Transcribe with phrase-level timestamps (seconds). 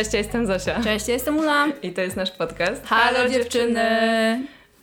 [0.00, 0.82] Cześć, ja jestem Zosia.
[0.82, 1.66] Cześć, ja jestem Ula.
[1.82, 2.86] I to jest nasz podcast.
[2.86, 3.84] Halo dziewczyny!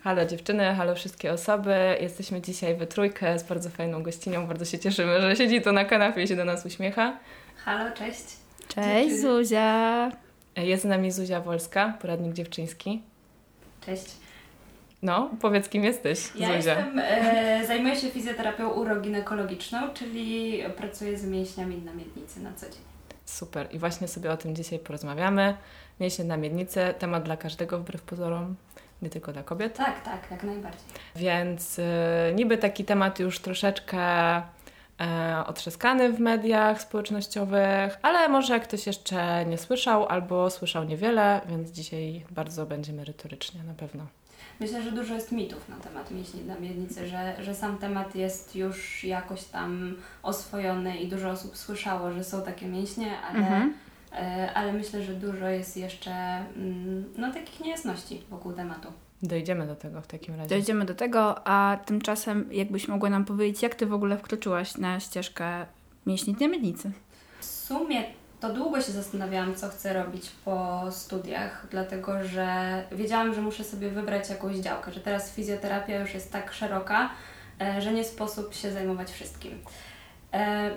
[0.04, 1.76] Halo dziewczyny, halo wszystkie osoby.
[2.02, 4.48] Jesteśmy dzisiaj we trójkę z bardzo fajną gościnią.
[4.48, 7.18] Bardzo się cieszymy, że siedzi tu na kanapie i się do nas uśmiecha.
[7.66, 8.24] Halo, cześć.
[8.68, 10.12] Cześć Zuzia.
[10.56, 13.02] Jest z nami Zuzia Wolska, poradnik dziewczyński.
[13.86, 14.06] Cześć.
[15.02, 16.56] No, powiedz kim jesteś, Ja Zuzia.
[16.56, 22.82] jestem, e, zajmuję się fizjoterapią uroginekologiczną, czyli pracuję z mięśniami na miednicy na co dzień.
[23.28, 23.68] Super.
[23.72, 25.58] I właśnie sobie o tym dzisiaj porozmawiamy.
[26.00, 28.56] Mięśnie na miednicy, temat dla każdego wbrew pozorom,
[29.02, 29.78] nie tylko dla kobiet.
[29.78, 30.86] Tak, tak, jak najbardziej.
[31.16, 31.84] Więc y,
[32.36, 34.44] niby taki temat już troszeczkę e,
[35.48, 42.26] otrzaskany w mediach społecznościowych, ale może ktoś jeszcze nie słyszał albo słyszał niewiele, więc dzisiaj
[42.32, 44.06] bardzo będzie merytorycznie na pewno.
[44.60, 48.56] Myślę, że dużo jest mitów na temat mięśni na miednicy, że, że sam temat jest
[48.56, 53.74] już jakoś tam oswojony i dużo osób słyszało, że są takie mięśnie, ale, Mhm.
[54.14, 58.88] e, ale myślę, że dużo jest jeszcze mm, no, takich niejasności wokół tematu.
[59.22, 60.50] Dojdziemy do tego w takim razie.
[60.50, 65.00] Dojdziemy do tego, a tymczasem jakbyś mogła nam powiedzieć, jak Ty w ogóle wkroczyłaś na
[65.00, 65.66] ścieżkę
[66.06, 66.92] mięśni na miednicy?
[67.40, 68.04] W sumie
[68.40, 72.48] to długo się zastanawiałam, co chcę robić po studiach, dlatego że
[72.92, 77.10] wiedziałam, że muszę sobie wybrać jakąś działkę, że teraz fizjoterapia już jest tak szeroka,
[77.62, 79.60] e, że nie sposób się zajmować wszystkim.
[80.34, 80.70] E,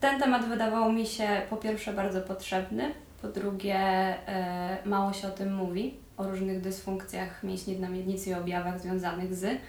[0.00, 5.30] Ten temat wydawał mi się po pierwsze bardzo potrzebny, po drugie e, mało się o
[5.30, 9.60] tym mówi, o różnych dysfunkcjach mięśni na miednicy i objawach związanych z,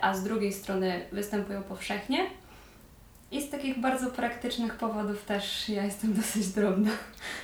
[0.00, 2.18] a z drugiej strony występują powszechnie.
[3.30, 6.90] I z takich bardzo praktycznych powodów też ja jestem dosyć drobna,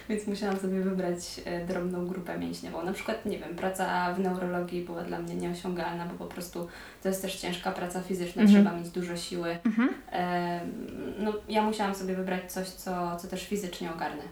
[0.08, 2.84] więc musiałam sobie wybrać e, drobną grupę mięśniową.
[2.84, 6.68] Na przykład, nie wiem, praca w neurologii była dla mnie nieosiągalna, bo po prostu
[7.02, 8.64] to jest też ciężka praca fizyczna, Mhm.
[8.64, 9.58] trzeba mieć dużo siły.
[9.66, 9.88] Mhm.
[10.12, 10.60] E,
[11.18, 14.22] no, ja musiałam sobie wybrać coś, co, co też fizycznie ogarnę.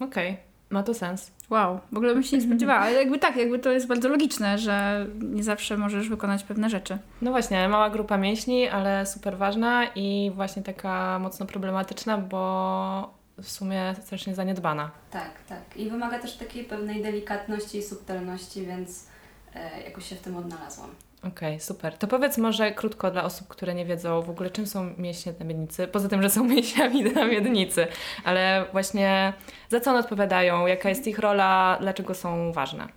[0.00, 0.36] Okej,
[0.70, 1.30] ma to sens.
[1.50, 4.58] Wow, w ogóle bym się nie spodziewała, ale jakby tak, jakby to jest bardzo logiczne,
[4.58, 6.98] że nie zawsze możesz wykonać pewne rzeczy.
[7.22, 13.50] No właśnie, mała grupa mięśni, ale super ważna i właśnie taka mocno problematyczna, bo w
[13.50, 14.90] sumie strasznie zaniedbana.
[15.10, 15.76] Tak, tak.
[15.76, 19.06] I wymaga też takiej pewnej delikatności i subtelności, więc
[19.54, 20.90] e, jakoś się w tym odnalazłam.
[21.28, 21.98] Okej, super.
[21.98, 25.44] To powiedz może krótko dla osób, które nie wiedzą w ogóle, czym są mięśnie na
[25.44, 27.86] miednicy, poza tym, że są mięśniami na miednicy,
[28.24, 29.32] ale właśnie
[29.68, 32.88] za co one odpowiadają, jaka jest ich rola, dlaczego są ważne.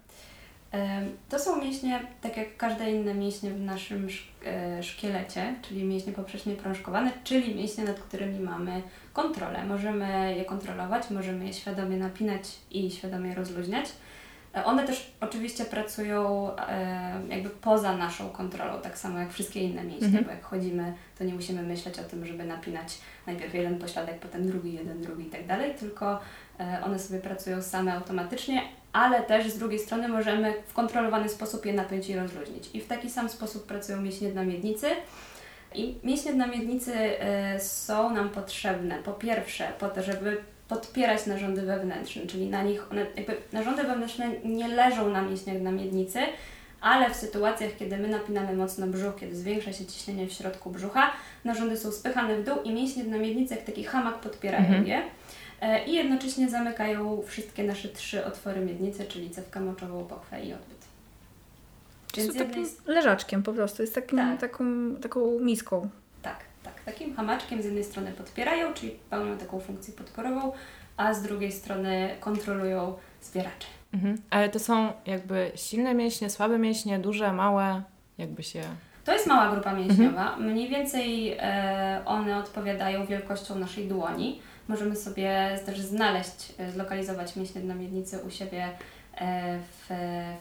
[1.29, 6.13] To są mięśnie, tak jak każde inne mięśnie w naszym sz- e, szkielecie, czyli mięśnie
[6.13, 8.81] poprzecznie prążkowane, czyli mięśnie, nad którymi mamy
[9.13, 9.65] kontrolę.
[9.65, 13.85] Możemy je kontrolować, możemy je świadomie napinać i świadomie rozluźniać.
[14.57, 19.83] E, One też oczywiście pracują e, jakby poza naszą kontrolą, tak samo jak wszystkie inne
[19.83, 20.25] mięśnie, Mhm.
[20.25, 22.97] bo jak chodzimy, to nie musimy myśleć o tym, żeby napinać
[23.27, 26.19] najpierw jeden pośladek, potem drugi, jeden, drugi i tak dalej, tylko
[26.59, 28.61] e, one sobie pracują same automatycznie,
[28.93, 32.69] ale też z drugiej strony możemy w kontrolowany sposób je napiąć i rozluźnić.
[32.73, 34.87] I w taki sam sposób pracują mięśnie dna miednicy.
[35.75, 36.93] I mięśnie dna miednicy
[37.59, 43.05] są nam potrzebne po pierwsze po to, żeby podpierać narządy wewnętrzne, czyli na nich one,
[43.15, 46.19] jakby narządy wewnętrzne nie leżą na mięśniach dna miednicy,
[46.81, 51.11] ale w sytuacjach, kiedy my napinamy mocno brzuch, kiedy zwiększa się ciśnienie w środku brzucha,
[51.45, 54.87] narządy są spychane w dół i mięśnie dna miednicy jak taki hamak podpierają Mhm.
[54.87, 55.01] je.
[55.61, 60.77] E, I jednocześnie zamykają wszystkie nasze trzy otwory miednicy, czyli cewkę moczową, pochwę i odbyt.
[62.17, 64.39] Jednej takim s- leżaczkiem po prostu, jest takim, Tak.
[64.39, 64.65] taką,
[65.01, 65.89] taką miską.
[66.87, 70.51] Tak, tak, takim hamaczkiem z jednej strony podpierają, czyli pełnią taką funkcję podporową,
[70.97, 73.67] a z drugiej strony kontrolują zbieracze.
[73.93, 74.17] Mhm.
[74.29, 77.81] Ale to są jakby silne mięśnie, słabe mięśnie, duże, małe,
[78.17, 78.61] jakby się...
[79.05, 80.37] To jest mała grupa mięśniowa.
[80.37, 84.41] Mniej więcej e, one odpowiadają wielkością naszej dłoni.
[84.67, 88.69] Możemy sobie też znaleźć, e, zlokalizować mięśnie na miednicy u siebie
[89.17, 89.89] e, w,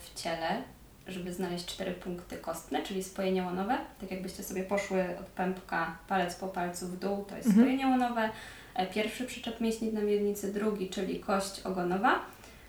[0.01, 0.63] w ciele,
[1.09, 3.79] żeby znaleźć cztery punkty kostne, czyli spojenie łonowe.
[4.01, 7.67] Tak jakbyście sobie poszły od pępka palec po palcu w dół, to jest Mhm.
[7.67, 8.31] spojenie łonowe.
[8.75, 12.21] E, Pierwszy przyczep mięśni na miednicy, drugi, czyli kość ogonowa.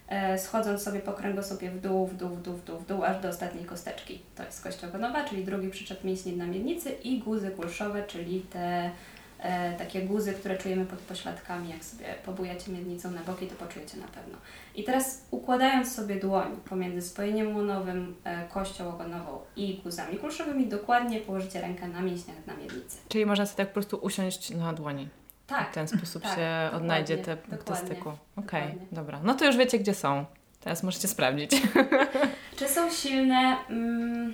[0.08, 3.04] e, Schodząc sobie po kręgosłupie w dół, w dół, w dół, w dół, w dół,
[3.04, 4.20] aż do ostatniej kosteczki.
[4.36, 8.92] To jest kość ogonowa, czyli drugi przyczep mięśni na miednicy i guzy kulszowe, czyli te
[9.78, 11.70] takie guzy, które czujemy pod pośladkami.
[11.70, 14.38] Jak sobie pobujacie miednicą na boki, to poczujecie na pewno.
[14.76, 21.20] I teraz układając sobie dłoń pomiędzy spojeniem łonowym, e, kością ogonową i guzami kulszowymi, dokładnie
[21.20, 22.98] położycie rękę na mięśniach na miednicy.
[23.10, 25.10] Czyli można sobie tak po prostu usiąść na dłoni.
[25.48, 25.72] Tak.
[25.72, 28.10] W ten sposób tak, się odnajdzie te dokładnie, styku.
[28.10, 28.88] Okej, dokładnie.
[28.92, 29.20] dobra.
[29.24, 30.26] No to już wiecie, gdzie są.
[30.60, 31.52] Teraz możecie sprawdzić.
[32.58, 33.58] Czy są silne?
[33.70, 34.34] Mm,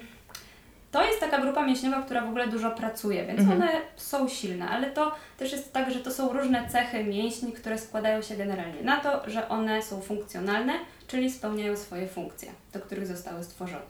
[0.94, 3.62] To jest taka grupa mięśniowa, która w ogóle dużo pracuje, więc Mhm.
[3.62, 7.78] one są silne, ale to też jest tak, że to są różne cechy mięśni, które
[7.78, 10.74] składają się generalnie na to, że one są funkcjonalne,
[11.07, 13.81] czyli spełniają swoje funkcje, do których zostały stworzone.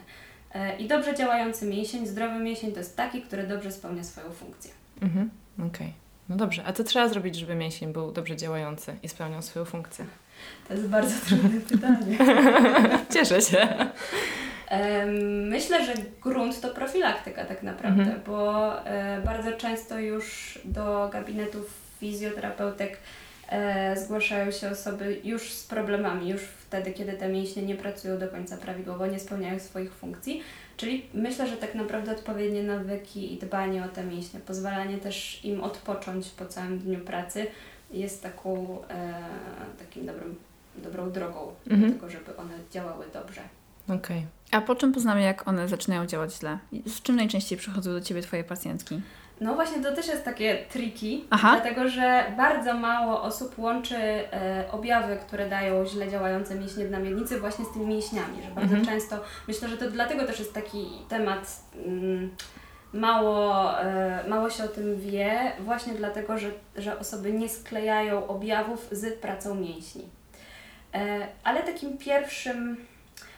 [0.53, 4.71] E, I dobrze działający mięsień, zdrowy mięsień to jest taki, który dobrze spełnia swoją funkcję.
[5.01, 5.29] Mhm.
[5.67, 5.93] Okej.
[6.29, 10.05] No dobrze, a co trzeba zrobić, żeby mięsień był dobrze działający i spełniał swoją funkcję?
[10.67, 12.17] To jest bardzo trudne pytanie.
[13.13, 13.67] Cieszę się.
[15.49, 18.21] Myślę, że grunt to profilaktyka tak naprawdę, Mhm.
[18.27, 22.97] bo e, bardzo często już do gabinetów fizjoterapeutek
[23.49, 28.27] e, zgłaszają się osoby już z problemami, już wtedy, kiedy te mięśnie nie pracują do
[28.27, 30.43] końca prawidłowo, nie spełniają swoich funkcji.
[30.77, 35.63] Czyli myślę, że tak naprawdę odpowiednie nawyki i dbanie o te mięśnie, pozwalanie też im
[35.63, 37.47] odpocząć po całym dniu pracy
[37.91, 39.13] jest taką, e,
[39.79, 40.35] takim dobrym,
[40.75, 41.91] dobrą drogą Mhm.
[41.91, 43.41] do tego, żeby one działały dobrze.
[43.89, 44.25] Okej.
[44.51, 46.57] A po czym poznamy, jak one zaczynają działać źle?
[46.85, 49.01] Z czym najczęściej przychodzą do Ciebie Twoje pacjentki?
[49.41, 51.51] No właśnie, to też jest takie tricky, Aha.
[51.61, 57.39] dlatego że bardzo mało osób łączy e, objawy, które dają źle działające mięśnie dna miednicy
[57.39, 58.85] właśnie z tymi mięśniami, że bardzo Mhm.
[58.85, 62.35] często, myślę, że to dlatego też jest taki temat, mm,
[62.93, 68.87] mało, e, mało się o tym wie, właśnie dlatego, że, że osoby nie sklejają objawów
[68.91, 70.03] z pracą mięśni.
[70.93, 72.77] E, ale takim pierwszym,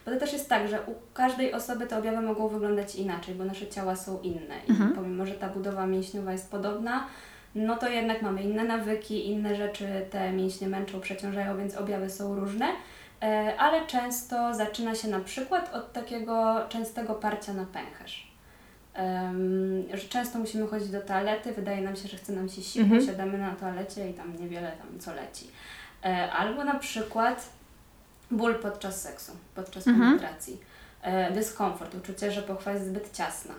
[0.06, 3.46] bo to też jest tak, że u każdej osoby te objawy mogą wyglądać inaczej, bo
[3.46, 4.94] nasze ciała są inne i Mhm.
[4.96, 7.04] pomimo, że ta budowa mięśniowa jest podobna,
[7.56, 12.36] no to jednak mamy inne nawyki, inne rzeczy te mięśnie męczą, przeciążają, więc objawy są
[12.36, 12.66] różne,
[13.24, 18.28] e, ale często zaczyna się na przykład od takiego częstego parcia na pęcherz.
[18.94, 22.86] Em, że często musimy chodzić do toalety, wydaje nam się, że chce nam się siku,
[22.86, 23.06] Mhm.
[23.06, 25.48] siadamy na toalecie i tam niewiele tam co leci.
[26.06, 27.50] E, albo na przykład
[28.32, 30.10] ból podczas seksu, podczas Mhm.
[30.20, 30.60] penetracji,
[31.02, 33.54] e, dyskomfort, uczucie, że pochwa jest zbyt ciasna.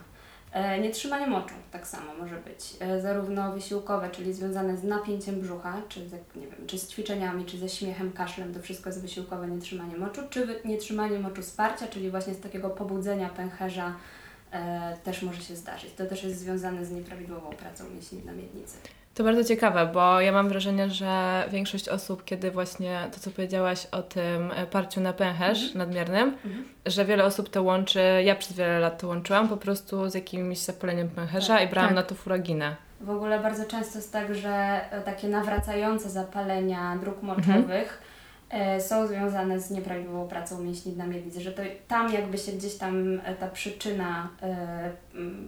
[0.52, 5.82] E, Nietrzymanie moczu tak samo może być, e, zarówno wysiłkowe, czyli związane z napięciem brzucha,
[5.88, 9.48] czy, z, nie wiem, czy z ćwiczeniami, czy ze śmiechem, kaszlem, to wszystko jest wysiłkowe
[9.48, 13.94] nietrzymanie moczu, czy wy- nietrzymanie moczu sparcia, czyli właśnie z takiego pobudzenia pęcherza
[14.52, 15.92] e, też może się zdarzyć.
[15.92, 18.76] To też jest związane z nieprawidłową pracą mięśni na miednicy.
[19.16, 23.86] To bardzo ciekawe, bo ja mam wrażenie, że większość osób, kiedy właśnie to, co powiedziałaś
[23.92, 26.64] o tym e, parciu na pęcherz nadmiernym, Mhm.
[26.86, 30.58] że wiele osób to łączy, ja przez wiele lat to łączyłam po prostu z jakimś
[30.58, 31.68] zapaleniem pęcherza Tak.
[31.68, 31.96] i brałam Tak.
[31.96, 32.76] na to furaginę.
[33.00, 38.02] W ogóle bardzo często jest tak, że e, takie nawracające zapalenia dróg moczowych
[38.50, 42.74] e, są związane z nieprawidłową pracą mięśni dna miednicy, że to tam jakby się gdzieś
[42.78, 44.28] tam ta przyczyna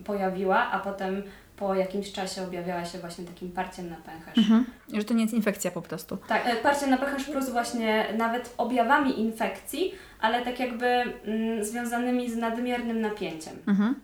[0.05, 1.23] pojawiła, a potem
[1.59, 4.39] po jakimś czasie objawiała się właśnie takim parciem na pęcherz.
[4.39, 4.65] Mhm.
[4.95, 6.17] Że to nie jest infekcja po prostu.
[6.29, 12.31] Tak, e, parcie na pęcherz plus właśnie nawet objawami infekcji, ale tak jakby mm, związanymi
[12.31, 13.55] z nadmiernym napięciem.
[13.67, 13.95] Mhm.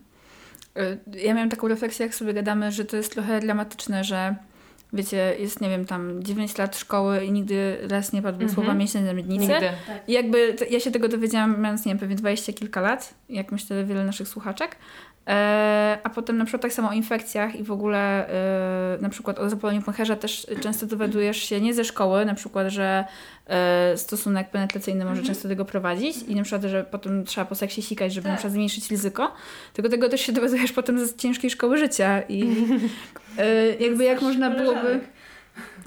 [1.17, 4.35] Y, Ja miałam taką refleksję, jak sobie gadamy, że to jest trochę dramatyczne, że
[4.93, 8.55] wiecie, jest, nie wiem, tam 9 lat szkoły i nigdy raz nie padły Mhm.
[8.55, 9.47] słowa mięśnie na miednicy.
[9.49, 9.69] Nigdy.
[10.09, 13.53] I jakby to, ja się tego dowiedziałam, mając, nie wiem, pewnie 20 kilka lat, jak
[13.53, 14.77] myślę wiele naszych słuchaczek.
[15.27, 19.39] E, a potem na przykład tak samo o infekcjach i w ogóle e, na przykład
[19.39, 23.05] o zapaleniu pęcherza też często dowiadujesz się nie ze szkoły, na przykład, że
[23.47, 25.27] e, stosunek penetracyjny może Mhm.
[25.27, 28.31] często do tego prowadzić i na przykład, że potem trzeba po seksie sikać, żeby Tak.
[28.33, 29.33] na przykład zmniejszyć ryzyko,
[29.73, 32.55] tylko tego też się dowiadujesz potem z ciężkiej szkoły życia i
[33.81, 35.01] jakby jak można byłoby...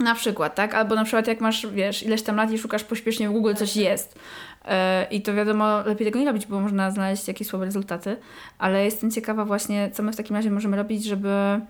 [0.00, 0.74] Na przykład, tak?
[0.74, 3.76] Albo na przykład jak masz, wiesz, ileś tam lat i szukasz pośpiesznie w Google, coś
[3.76, 4.18] jest.
[4.64, 8.16] E, I to wiadomo, lepiej tego nie robić, bo można znaleźć jakieś słabe rezultaty.
[8.58, 11.60] Ale jestem ciekawa właśnie, co my w takim razie możemy robić, żeby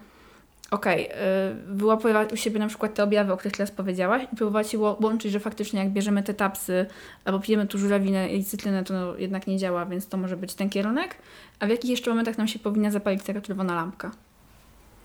[0.70, 1.18] okej, okay,
[1.66, 5.32] wyłapywać u siebie na przykład te objawy, o których teraz powiedziałaś i próbować je łączyć,
[5.32, 6.86] że faktycznie jak bierzemy te tapsy
[7.24, 10.70] albo pijemy tu żurawinę i cytrynę, to jednak nie działa, więc to może być ten
[10.70, 11.16] kierunek.
[11.60, 14.10] A w jakich jeszcze momentach nam się powinna zapalić taka czerwona lampka?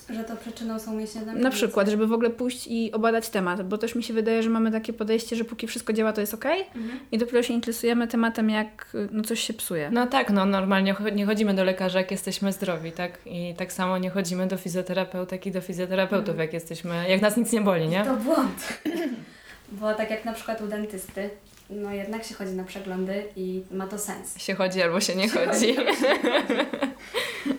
[0.10, 1.52] Że to przyczyną są mięśnie Na miednicy.
[1.56, 4.72] przykład, żeby w ogóle pójść i obadać temat, bo też mi się wydaje, że mamy
[4.72, 6.46] takie podejście, że póki wszystko działa, to jest ok,
[6.76, 7.00] Mhm.
[7.12, 9.90] i dopiero się interesujemy tematem, jak no, coś się psuje.
[9.92, 13.12] No tak, no normalnie nie chodzimy do lekarza, jak jesteśmy zdrowi, tak?
[13.26, 16.40] I tak samo nie chodzimy do fizjoterapeutek i do fizjoterapeutów, Mhm.
[16.40, 18.04] jak jesteśmy, jak nas nic nie boli, nie?
[18.06, 18.80] To błąd.
[19.72, 21.30] Bo tak jak na przykład u dentysty,
[21.70, 24.38] no jednak się chodzi na przeglądy i ma to sens.
[24.38, 25.76] Się chodzi albo się nie chodzi.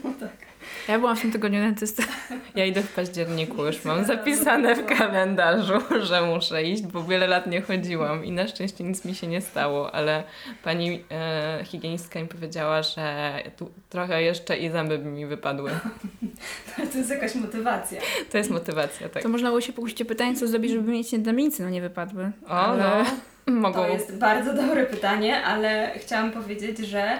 [0.04, 0.33] No tak.
[0.88, 2.02] Ja byłam w tym tygodniu dentysty.
[2.54, 5.72] Ja idę w październiku, już mam zapisane w kalendarzu,
[6.02, 9.40] że muszę iść, bo wiele lat nie chodziłam i na szczęście nic mi się nie
[9.40, 10.24] stało, ale
[10.62, 15.70] pani e, higienistka mi powiedziała, że tu trochę jeszcze i zęby by mi wypadły.
[16.92, 18.00] To jest jakaś motywacja.
[18.30, 19.22] To jest motywacja, tak.
[19.22, 22.32] To można było się pokusić o pytanie, co zrobić, żeby mieć jednamienicy, no nie wypadły.
[22.46, 23.04] O, Ale-
[23.46, 23.52] no.
[23.54, 23.82] Mogą...
[23.82, 27.18] To jest bardzo dobre pytanie, ale chciałam powiedzieć, że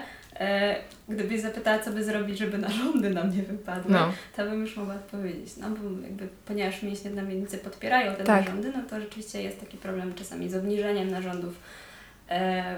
[1.09, 4.13] gdybyś zapytała, co by zrobić, żeby narządy nam nie wypadły, No.
[4.37, 5.57] to bym już mogła odpowiedzieć.
[5.57, 8.41] No bo jakby, ponieważ mięśnie na miednicy podpierają te Tak.
[8.47, 11.55] narządy, no to rzeczywiście jest taki problem czasami z obniżeniem narządów.
[12.31, 12.77] E,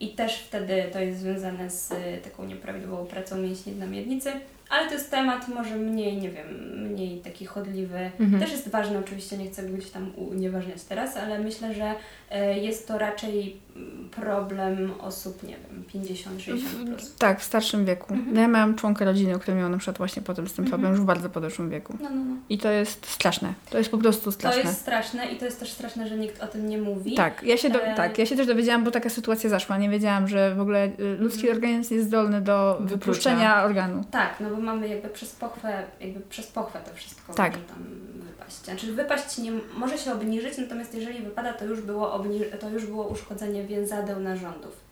[0.00, 4.32] I też wtedy to jest związane z e, taką nieprawidłową pracą mięśni na miednicy.
[4.70, 6.46] Ale to jest temat może mniej, nie wiem,
[6.90, 8.10] mniej taki chodliwy.
[8.20, 8.42] Mhm.
[8.42, 11.94] Też jest ważny, oczywiście nie chcę gdzieś tam unieważniać teraz, ale myślę, że
[12.30, 17.14] e, jest to raczej mm, problem osób, nie wiem, 50-60 plus.
[17.16, 18.14] Tak, w starszym wieku.
[18.14, 18.36] Mhm.
[18.36, 20.70] Ja miałam członka rodziny, który miał na przykład właśnie potem z tym Mhm.
[20.70, 21.96] problem już w bardzo podeszłym wieku.
[22.02, 22.36] No, no, no.
[22.48, 23.54] I to jest straszne.
[23.70, 24.62] To jest po prostu To straszne.
[24.62, 27.14] jest straszne i to jest też straszne, że nikt o tym nie mówi.
[27.14, 29.78] Tak, ja się, do, E, tak, ja się też dowiedziałam, bo taka sytuacja zaszła.
[29.78, 31.56] Nie wiedziałam, że w ogóle y, ludzki Mhm.
[31.56, 34.04] organizm jest zdolny do wypuszczenia organu.
[34.10, 37.52] Tak, no bo mamy jakby przez pochwę, jakby przez pochwę to wszystko Tak.
[37.52, 37.84] może tam
[38.14, 38.56] wypaść.
[38.56, 42.86] Znaczy wypaść nie może się obniżyć, natomiast jeżeli wypada, to już było, obni- to już
[42.86, 44.84] było uszkodzenie więzadeł narządów.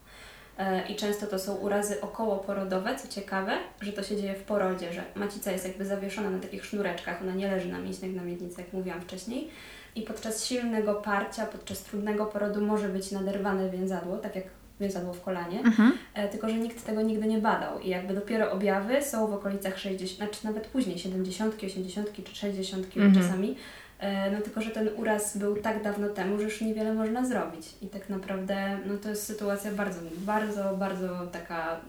[0.59, 4.92] E, I często to są urazy okołoporodowe, co ciekawe, że to się dzieje w porodzie,
[4.92, 8.61] że macica jest jakby zawieszona na takich sznureczkach, ona nie leży na mięśniach na miednicy,
[8.61, 9.50] jak mówiłam wcześniej.
[9.95, 14.45] I podczas silnego parcia, podczas trudnego porodu może być naderwane więzadło, tak jak
[14.83, 15.61] więzadło w kolanie.
[15.61, 15.93] Mhm.
[16.15, 19.79] E, tylko że nikt tego nigdy nie badał i jakby dopiero objawy są w okolicach
[19.79, 23.15] 60, znaczy nawet później 70, 80 czy 60 Mhm.
[23.15, 23.57] czasami.
[23.99, 27.67] E, no tylko, że ten uraz był tak dawno temu, że już niewiele można zrobić
[27.83, 31.81] i tak naprawdę no to jest sytuacja bardzo, bardzo, bardzo taka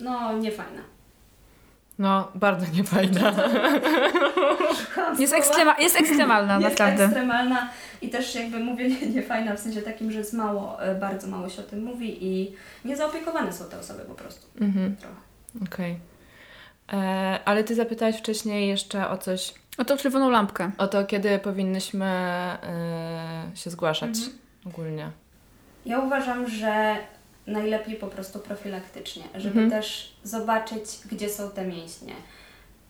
[0.00, 0.82] no niefajna.
[2.00, 3.32] No, bardzo niefajna.
[5.18, 7.04] Jest, ekstrema, jest ekstremalna, jest naprawdę.
[7.04, 7.68] ekstremalna
[8.02, 11.48] i też jakby mówię nie, niefajna w sensie takim, że jest mało, e, bardzo mało
[11.48, 12.52] się o tym mówi i
[12.84, 15.14] niezaopiekowane są te osoby po prostu Mhm, trochę.
[15.64, 15.98] okej.
[16.92, 20.70] E, Ale ty zapytałaś wcześniej jeszcze o coś, O tą czerwoną lampkę.
[20.78, 24.32] o to, kiedy powinnyśmy e, się zgłaszać Mhm.
[24.66, 25.10] ogólnie.
[25.86, 26.96] Ja uważam, że
[27.46, 29.70] najlepiej po prostu profilaktycznie, żeby Mhm.
[29.70, 32.14] też zobaczyć, gdzie są te mięśnie.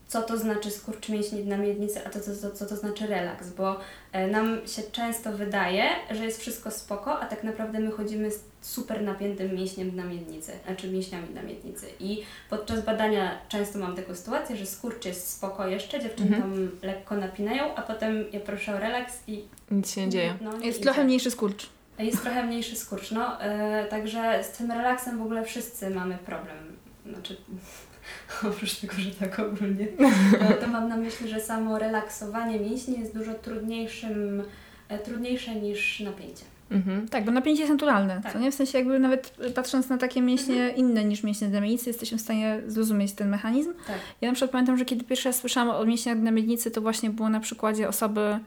[0.09, 3.49] Co to znaczy skurcz mięśni na miednicy, a to, co, co, co to znaczy relaks,
[3.51, 3.77] bo
[4.13, 8.41] e, nam się często wydaje, że jest wszystko spoko, a tak naprawdę my chodzimy z
[8.61, 11.87] super napiętym mięśniem na miednicy, znaczy mięśniami na miednicy.
[12.01, 16.43] I podczas badania często mam taką sytuację, że skurcz jest spoko jeszcze, dziewczyny Mhm.
[16.53, 20.35] tam lekko napinają, a potem ja proszę o relaks i Nic się nie dzieje.
[20.41, 20.85] no, nie Jest idzie.
[20.85, 21.67] trochę mniejszy skurcz.
[22.03, 23.43] Jest trochę mniejszy skurcz, no.
[23.43, 26.57] e, także z tym relaksem w ogóle wszyscy mamy problem.
[27.07, 27.37] Znaczy,
[28.49, 29.87] oprócz tego, że tak ogólnie,
[30.41, 34.43] no, to mam na myśli, że samo relaksowanie mięśni jest dużo trudniejszym,
[34.89, 36.45] e, trudniejsze niż napięcie.
[36.71, 37.09] Mhm.
[37.09, 38.21] Tak, bo napięcie jest naturalne.
[38.23, 38.33] Tak.
[38.33, 38.53] Co nie?
[38.53, 42.21] W sensie jakby nawet patrząc na takie mięśnie inne niż mięśnie na miednicy, jesteśmy w
[42.21, 43.73] stanie zrozumieć ten mechanizm.
[43.87, 43.97] Tak.
[44.21, 47.11] Ja na przykład pamiętam, że kiedy pierwszy raz słyszałam o mięśniach na miednicy, to właśnie
[47.11, 48.39] było na przykładzie osoby,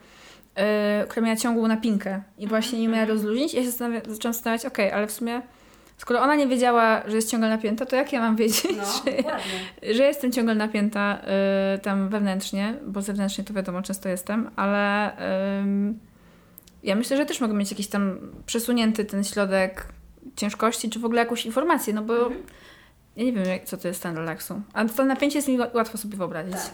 [0.58, 0.64] yy,
[1.08, 3.54] która miała ciągłą napinkę i właśnie nie miała rozluźnić.
[3.54, 4.02] I ja się zaczęłam
[4.34, 5.42] zastanawiać, okej, ale w sumie
[5.98, 8.84] skoro ona nie wiedziała, że jest ciągle napięta, to jak ja mam wiedzieć, No,
[9.84, 11.20] że, że jestem ciągle napięta
[11.76, 15.12] y, tam wewnętrznie, bo zewnętrznie to wiadomo, często jestem, ale
[15.60, 16.00] ym,
[16.84, 19.88] ja myślę, że też mogę mieć jakiś tam przesunięty ten środek
[20.36, 22.44] ciężkości, czy w ogóle jakąś informację, no bo Mhm.
[23.16, 24.62] ja nie wiem, co to jest stan relaksu.
[24.74, 26.54] A to napięcie jest mi ła- łatwo sobie wyobrazić.
[26.54, 26.72] Tak.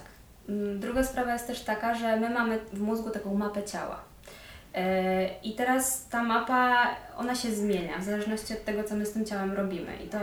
[0.50, 4.00] Mm, Druga sprawa jest też taka, że my mamy w mózgu taką mapę ciała.
[4.76, 6.88] E, I teraz ta mapa,
[7.18, 9.98] ona się zmienia w zależności od tego, co my z tym ciałem robimy.
[10.06, 10.18] I to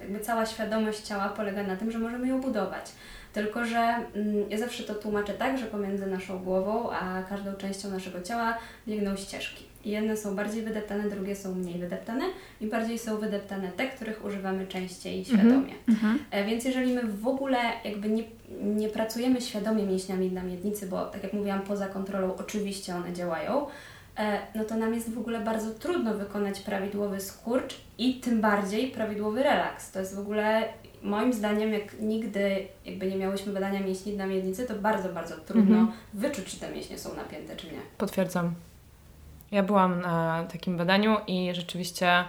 [0.00, 2.92] jakby cała świadomość ciała polega na tym, że możemy ją budować.
[3.32, 7.90] Tylko, że mm, ja zawsze to tłumaczę tak, że pomiędzy naszą głową a każdą częścią
[7.90, 8.58] naszego ciała
[8.88, 9.64] biegną ścieżki.
[9.84, 12.24] I jedne są bardziej wydeptane, drugie są mniej wydeptane
[12.60, 15.74] i bardziej są wydeptane te, których używamy częściej świadomie.
[15.88, 16.18] Mhm.
[16.30, 18.22] E, Więc jeżeli my w ogóle jakby nie,
[18.64, 23.66] nie pracujemy świadomie mięśniami na miednicy, bo tak jak mówiłam, poza kontrolą oczywiście one działają,
[24.54, 29.42] no to nam jest w ogóle bardzo trudno wykonać prawidłowy skurcz i tym bardziej prawidłowy
[29.42, 29.92] relaks.
[29.92, 30.64] To jest w ogóle
[31.02, 35.78] moim zdaniem, jak nigdy jakby nie miałyśmy badania mięśni na miednicy, to bardzo, bardzo trudno
[35.78, 35.98] Mhm.
[36.14, 37.78] wyczuć, czy te mięśnie są napięte, czy nie.
[37.98, 38.54] Potwierdzam.
[39.50, 42.24] Ja byłam na takim badaniu i rzeczywiście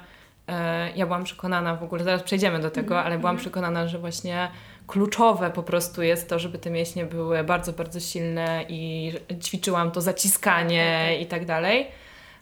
[0.48, 3.42] e, ja byłam przekonana w ogóle, zaraz przejdziemy do tego, Mhm, ale byłam mhm.
[3.42, 4.48] przekonana, że właśnie
[4.88, 10.02] kluczowe po prostu jest to, żeby te mięśnie były bardzo, bardzo silne i ćwiczyłam to
[10.02, 11.22] zaciskanie Tak, tak.
[11.22, 11.88] i tak dalej.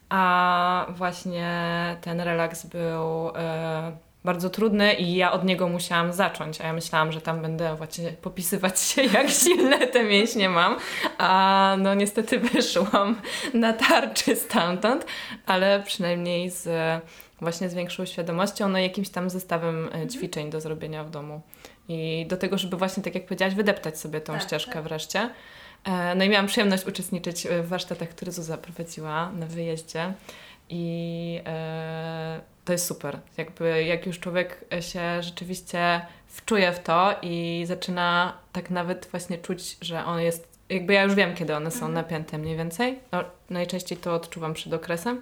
[0.09, 1.47] A właśnie
[2.01, 3.91] ten relaks był e,
[4.23, 8.11] bardzo trudny i ja od niego musiałam zacząć, a ja myślałam, że tam będę właśnie
[8.11, 10.77] popisywać się, jak silne te mięśnie mam,
[11.17, 13.21] a no niestety wyszłam
[13.53, 15.05] na tarczy stamtąd,
[15.45, 16.69] ale przynajmniej z
[17.41, 21.41] właśnie z większą świadomością, no i jakimś tam zestawem e, ćwiczeń do zrobienia w domu.
[21.87, 24.83] I do tego, żeby właśnie, tak jak powiedziałaś, wydeptać sobie tą tak, ścieżkę tak.
[24.83, 25.29] wreszcie.
[25.83, 30.13] E, no i miałam przyjemność uczestniczyć w warsztatach, które Zuza prowadziła na wyjeździe.
[30.69, 33.19] I e, to jest super.
[33.37, 39.77] Jakby jak już człowiek się rzeczywiście wczuje w to i zaczyna tak nawet właśnie czuć,
[39.81, 41.93] że on jest, jakby ja już wiem, kiedy one są mhm.
[41.93, 42.99] napięte mniej więcej.
[43.11, 45.21] No, najczęściej to odczuwam przed okresem.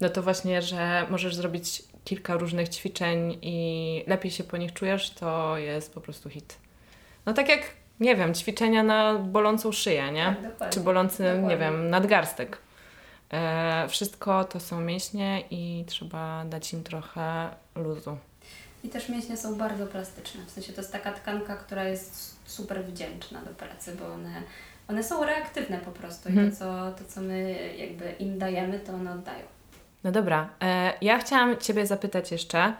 [0.00, 5.10] No to właśnie, że możesz zrobić kilka różnych ćwiczeń i lepiej się po nich czujesz,
[5.10, 6.58] to jest po prostu hit.
[7.26, 7.60] No tak jak,
[8.00, 10.36] nie wiem, ćwiczenia na bolącą szyję, nie?
[10.58, 11.48] Tak, Czy bolący, dokładnie.
[11.48, 12.58] nie wiem, nadgarstek.
[13.32, 18.18] E, wszystko to są mięśnie i trzeba dać im trochę luzu.
[18.84, 20.40] I też mięśnie są bardzo plastyczne.
[20.46, 24.42] W sensie to jest taka tkanka, która jest super wdzięczna do pracy, bo one,
[24.88, 26.56] one są reaktywne po prostu i to, mhm.
[26.56, 29.57] co, to, co my jakby im dajemy, to one oddają.
[30.04, 32.72] No dobra, e, ja chciałam Ciebie zapytać jeszcze,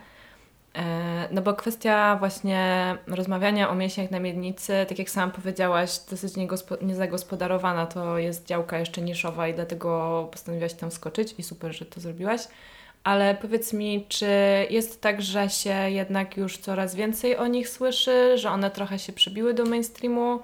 [0.75, 6.33] e, no bo kwestia właśnie rozmawiania o mięśniach na miednicy, tak jak sama powiedziałaś, dosyć
[6.83, 12.01] niezagospodarowana, to jest działka jeszcze niszowa i dlatego postanowiłaś tam wskoczyć i super, że to
[12.01, 12.41] zrobiłaś.
[13.05, 14.27] Ale powiedz mi, czy
[14.71, 19.13] jest tak, że się jednak już coraz więcej o nich słyszy, że one trochę się
[19.13, 20.41] przybiły do mainstreamu?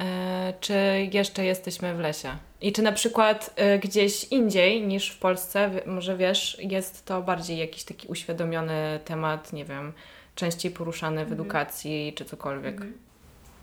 [0.00, 0.74] E, czy
[1.12, 2.28] jeszcze jesteśmy w lesie?
[2.60, 7.58] I czy na przykład e, gdzieś indziej niż w Polsce, może wiesz, jest to bardziej
[7.58, 9.92] jakiś taki uświadomiony temat, nie wiem,
[10.34, 11.40] częściej poruszany w mhm.
[11.40, 12.74] edukacji czy cokolwiek?
[12.74, 12.98] Mhm.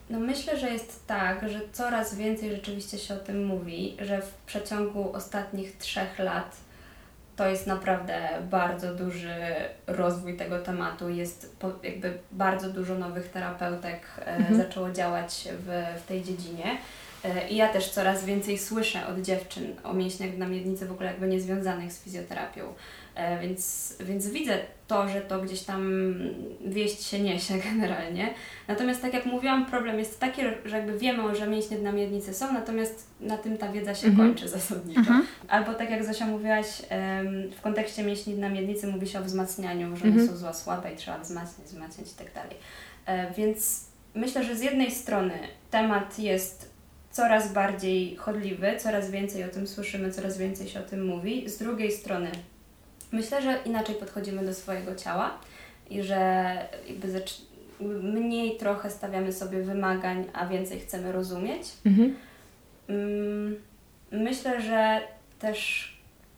[0.10, 4.34] No myślę, że jest tak, że coraz więcej rzeczywiście się o tym mówi, że w
[4.46, 6.58] przeciągu ostatnich trzech lat
[7.38, 9.36] to jest naprawdę bardzo duży
[9.88, 11.10] rozwój tego tematu.
[11.10, 14.58] Jest po, jakby bardzo dużo nowych terapeutek e, mhm.
[14.58, 16.78] zaczęło działać w, w tej dziedzinie.
[17.24, 21.10] E, I ja też coraz więcej słyszę od dziewczyn o mięśniach na miednicy w ogóle
[21.10, 22.74] jakby niezwiązanych z fizjoterapią.
[23.18, 26.14] E, więc, więc widzę to, że to gdzieś tam
[26.66, 28.34] wieść się niesie generalnie.
[28.68, 32.54] Natomiast tak jak mówiłam, problem jest taki, że jakby wiemy, że mięśnie na miednicy są,
[32.54, 34.28] natomiast na tym ta wiedza się mhm.
[34.28, 35.00] kończy zasadniczo.
[35.00, 35.26] Mhm.
[35.48, 36.68] Albo tak jak Zosia mówiłaś,
[37.58, 40.28] w kontekście mięśni na miednicy mówi się o wzmacnianiu, że one mhm.
[40.28, 42.56] są zła, słabe i trzeba wzmacniać, wzmacniać i tak dalej.
[43.06, 45.34] E, więc myślę, że z jednej strony
[45.72, 46.72] temat jest
[47.12, 51.50] coraz bardziej chodliwy, coraz więcej o tym słyszymy, coraz więcej się o tym mówi.
[51.50, 52.32] Z drugiej strony
[53.12, 55.40] Myślę, że inaczej podchodzimy do swojego ciała
[55.90, 56.56] i że
[56.88, 57.24] jakby
[58.04, 61.68] mniej trochę stawiamy sobie wymagań, a więcej chcemy rozumieć.
[61.86, 62.16] Mhm.
[62.88, 63.56] Mm,
[64.12, 65.02] myślę, że
[65.40, 65.97] też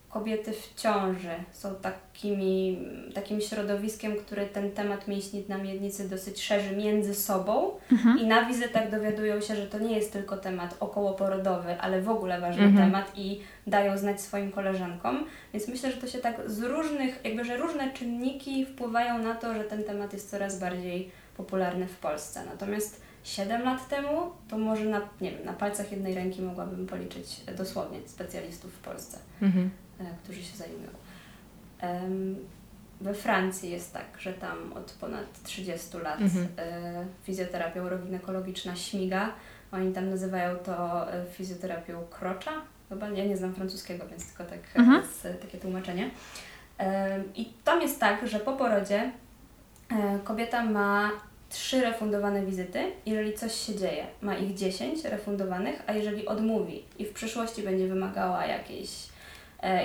[0.09, 2.79] kobiety w ciąży są takimi,
[3.13, 8.19] takim środowiskiem, które ten temat mięśni na miednicy dosyć szerzy między sobą mhm.
[8.19, 12.41] i na wizytach dowiadują się, że to nie jest tylko temat okołoporodowy, ale w ogóle
[12.41, 12.91] ważny mhm.
[12.91, 15.25] temat i dają znać swoim koleżankom.
[15.53, 19.53] Więc myślę, że to się tak z różnych, jakby, że różne czynniki wpływają na to,
[19.53, 22.45] że ten temat jest coraz bardziej popularny w Polsce.
[22.45, 27.41] Natomiast 7 lat temu, to może na, nie wiem, na palcach jednej ręki mogłabym policzyć
[27.57, 29.17] dosłownie specjalistów w Polsce.
[29.41, 29.69] Mhm.
[29.99, 30.89] E, którzy się zajmują.
[33.01, 36.47] We Francji jest tak, że tam od ponad 30 lat mhm.
[36.57, 39.33] E, fizjoterapia uroginekologiczna śmiga.
[39.71, 42.51] Oni tam nazywają to e, fizjoterapią krocza.
[42.89, 45.01] Chyba ja nie znam francuskiego, więc tylko tak mhm.
[45.01, 46.09] jest takie tłumaczenie.
[47.35, 49.12] I tam jest tak, że po porodzie
[50.23, 51.12] kobieta ma
[51.49, 54.07] trzy refundowane wizyty, jeżeli coś się dzieje.
[54.21, 58.89] Ma ich 10 refundowanych, a jeżeli odmówi i w przyszłości będzie wymagała jakiejś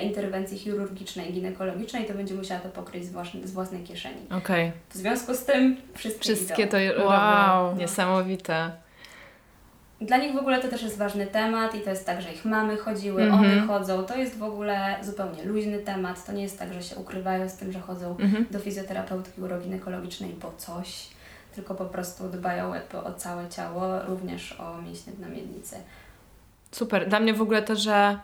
[0.03, 4.21] interwencji chirurgicznej, ginekologicznej, to będzie musiała to pokryć z, własnej, z własnej kieszeni.
[4.37, 4.71] Okay.
[4.89, 7.77] W związku z tym wszystkie Wszystkie to wow, no.
[7.77, 8.71] niesamowite.
[10.01, 12.45] Dla nich w ogóle to też jest ważny temat i to jest tak, że ich
[12.45, 13.39] mamy chodziły, mm -hmm.
[13.39, 14.03] one chodzą.
[14.03, 16.25] To jest w ogóle zupełnie luźny temat.
[16.25, 18.51] To nie jest tak, że się ukrywają z tym, że chodzą mm -hmm.
[18.51, 21.07] do fizjoterapeutki uroginekologicznej po coś,
[21.55, 22.73] tylko po prostu dbają
[23.05, 25.75] o całe ciało, również o mięśnie na miednicy.
[26.71, 27.09] Super.
[27.09, 28.19] Dla mnie w ogóle to, że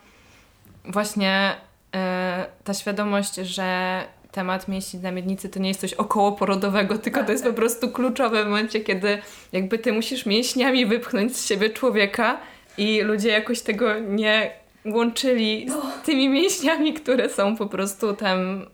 [0.85, 1.55] właśnie
[1.95, 7.31] e, ta świadomość, że temat mięśni na miednicy to nie jest coś okołoporodowego, tylko to
[7.31, 12.37] jest po prostu kluczowe w momencie, kiedy jakby ty musisz mięśniami wypchnąć z siebie człowieka
[12.77, 14.51] i ludzie jakoś tego nie
[14.85, 18.65] łączyli z tymi mięśniami, które są po prostu tam.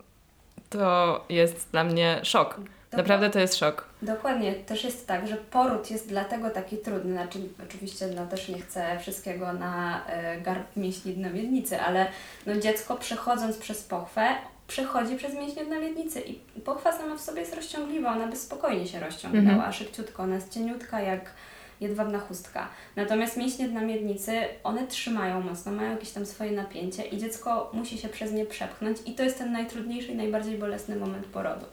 [0.70, 2.60] To jest dla mnie szok.
[2.91, 3.86] Naprawdę to jest szok.
[4.02, 4.54] Dokładnie.
[4.54, 7.12] Też jest tak, że poród jest dlatego taki trudny.
[7.12, 10.02] Znaczy, oczywiście no, też nie chcę wszystkiego na
[10.38, 12.08] y, garb mięśni na miednicy, ale
[12.45, 14.28] no, dziecko przechodząc przez pochwę,
[14.67, 16.19] przechodzi przez mięśnie na miednicy
[16.56, 19.73] i pochwa sama w sobie jest rozciągliwa, ona by spokojnie się rozciągnęła, mhm.
[19.73, 21.32] szybciutko, ona jest cieniutka jak
[21.82, 22.67] jedwabna chustka.
[22.95, 24.32] Natomiast mięśnie na miednicy,
[24.63, 28.97] one trzymają mocno, mają jakieś tam swoje napięcie i dziecko musi się przez nie przepchnąć
[29.06, 31.65] i to jest ten najtrudniejszy i najbardziej bolesny moment porodu.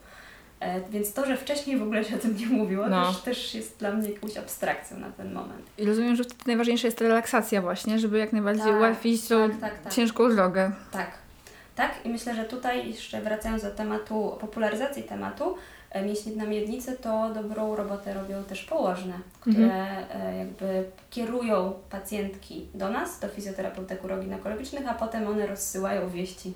[0.64, 3.12] E, więc to, że wcześniej w ogóle się o tym nie mówiło, no.
[3.12, 5.62] też, też jest dla mnie jakąś abstrakcją na ten moment.
[5.78, 9.60] I rozumiem, że wtedy najważniejsza jest relaksacja właśnie, żeby jak najbardziej tak, ułatwić tą tak,
[9.60, 10.72] tak, tak, ciężką drogę.
[10.90, 11.10] Tak.
[11.76, 15.56] Tak, i myślę, że tutaj jeszcze wracając do tematu popularyzacji tematu,
[15.90, 20.38] e, mięśnie na miednicy, to dobrą robotę robią też położne, które mhm.
[20.38, 26.54] jakby kierują pacjentki do nas, do fizjoterapeutek uroginekologicznych, a potem one rozsyłają wieści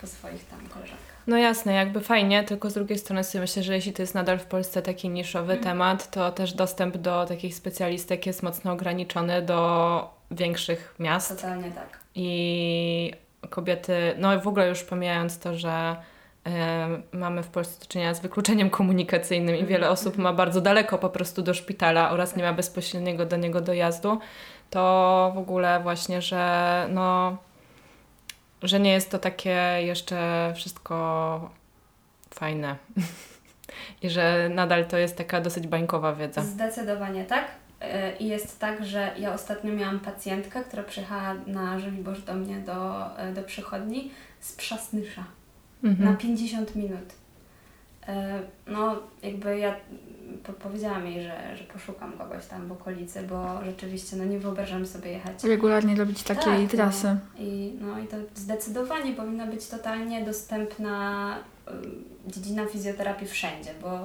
[0.00, 1.18] po swoich tam koleżankach.
[1.26, 4.38] No jasne, jakby fajnie, tylko z drugiej strony sobie myślę, że jeśli to jest nadal
[4.38, 5.64] w Polsce taki niszowy mm.
[5.64, 11.36] temat, to też dostęp do takich specjalistek jest mocno ograniczony do większych miast.
[11.36, 11.98] Totalnie tak.
[12.14, 13.12] I
[13.50, 15.96] kobiety, no w ogóle już pomijając to, że
[16.46, 16.50] y,
[17.16, 21.08] mamy w Polsce do czynienia z wykluczeniem komunikacyjnym i wiele osób ma bardzo daleko po
[21.08, 24.18] prostu do szpitala oraz nie ma bezpośredniego do niego dojazdu,
[24.70, 27.36] to w ogóle właśnie, że no
[28.62, 31.50] że nie jest to takie jeszcze wszystko
[32.34, 32.76] fajne.
[34.02, 36.42] I że nadal to jest taka dosyć bańkowa wiedza.
[36.42, 37.44] Zdecydowanie tak.
[37.80, 42.58] E, I jest tak, że ja ostatnio miałam pacjentkę, która przyjechała na Żoliborz do mnie
[42.58, 45.24] do, e, do przychodni z Przasnysza
[45.84, 46.10] mhm.
[46.10, 47.14] na 50 minut.
[48.08, 49.76] E, no, jakby ja
[50.62, 55.10] powiedziałam jej, że, że poszukam kogoś tam w okolicy, bo rzeczywiście no, nie wyobrażam sobie
[55.10, 55.44] jechać.
[55.44, 57.06] Regularnie robić takiej tak, trasy.
[57.06, 64.00] No, i, no i to zdecydowanie powinna być totalnie dostępna y, dziedzina fizjoterapii wszędzie, bo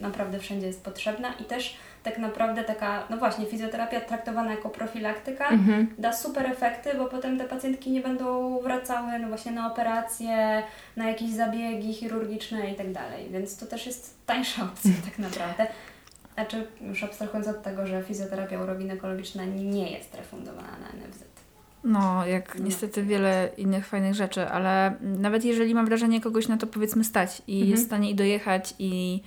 [0.00, 5.48] naprawdę wszędzie jest potrzebna i też tak naprawdę taka, no właśnie, fizjoterapia traktowana jako profilaktyka
[5.48, 5.86] mhm.
[5.98, 10.62] da super efekty, bo potem te pacjentki nie będą wracały no właśnie na operacje,
[10.96, 15.66] na jakieś zabiegi chirurgiczne i tak dalej, więc to też jest tańsza opcja tak naprawdę.
[16.34, 21.24] Znaczy, już abstrahując od tego, że fizjoterapia uroginekologiczna nie jest refundowana na NFZ.
[21.84, 22.64] No, jak no.
[22.64, 27.42] niestety wiele innych fajnych rzeczy, ale nawet jeżeli mam wrażenie kogoś na to powiedzmy stać
[27.46, 27.70] i mhm.
[27.70, 29.22] jest w stanie i dojechać i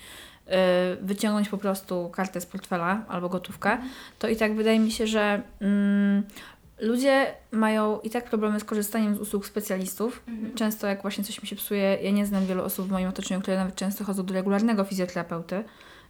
[1.01, 3.77] wyciągnąć po prostu kartę z portfela albo gotówkę,
[4.19, 6.23] to i tak wydaje mi się, że mm,
[6.79, 10.23] ludzie mają i tak problemy z korzystaniem z usług specjalistów.
[10.27, 10.53] Mhm.
[10.53, 13.41] Często jak właśnie coś mi się psuje, ja nie znam wielu osób w moim otoczeniu,
[13.41, 15.63] które nawet często chodzą do regularnego fizjoterapeuty,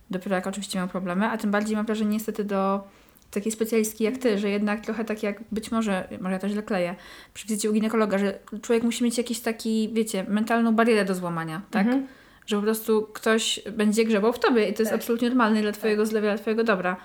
[0.09, 2.87] dopiero jak oczywiście mają problemy, a tym bardziej mam wrażenie niestety do
[3.31, 6.63] takiej specjalistki jak ty, że jednak trochę tak jak być może, może ja to źle
[6.63, 6.95] kleję,
[7.33, 11.61] przy wizycie u ginekologa, że człowiek musi mieć jakiś taki, wiecie, mentalną barierę do złamania,
[11.71, 11.85] tak?
[11.85, 12.07] Mhm
[12.47, 14.99] że po prostu ktoś będzie grzebał w tobie i to jest tak.
[14.99, 16.07] absolutnie normalne dla twojego tak.
[16.07, 16.97] zdrowia, dla twojego dobra.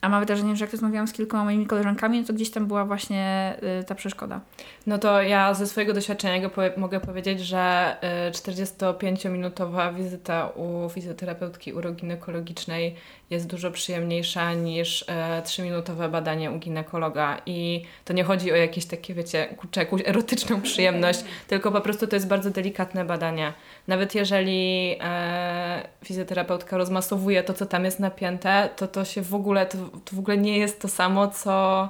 [0.00, 2.84] A mam wrażenie, że jak rozmawiałam z kilkoma moimi koleżankami, no to gdzieś tam była
[2.84, 4.40] właśnie y, ta przeszkoda.
[4.86, 7.96] No to ja ze swojego doświadczenia powie mogę powiedzieć, że
[8.28, 12.94] y, 45-minutowa wizyta u fizjoterapeutki uroginekologicznej
[13.30, 15.06] jest dużo przyjemniejsza niż y,
[15.42, 17.40] 3-minutowe badanie u ginekologa.
[17.46, 22.06] I to nie chodzi o jakieś takie, wiecie, kurczę, jakąś erotyczną przyjemność, tylko po prostu
[22.06, 23.52] to jest bardzo delikatne badanie.
[23.88, 29.66] Nawet jeżeli e, fizjoterapeutka rozmasowuje to, co tam jest napięte, to to się w ogóle,
[29.66, 31.88] to, to w ogóle nie jest to samo, co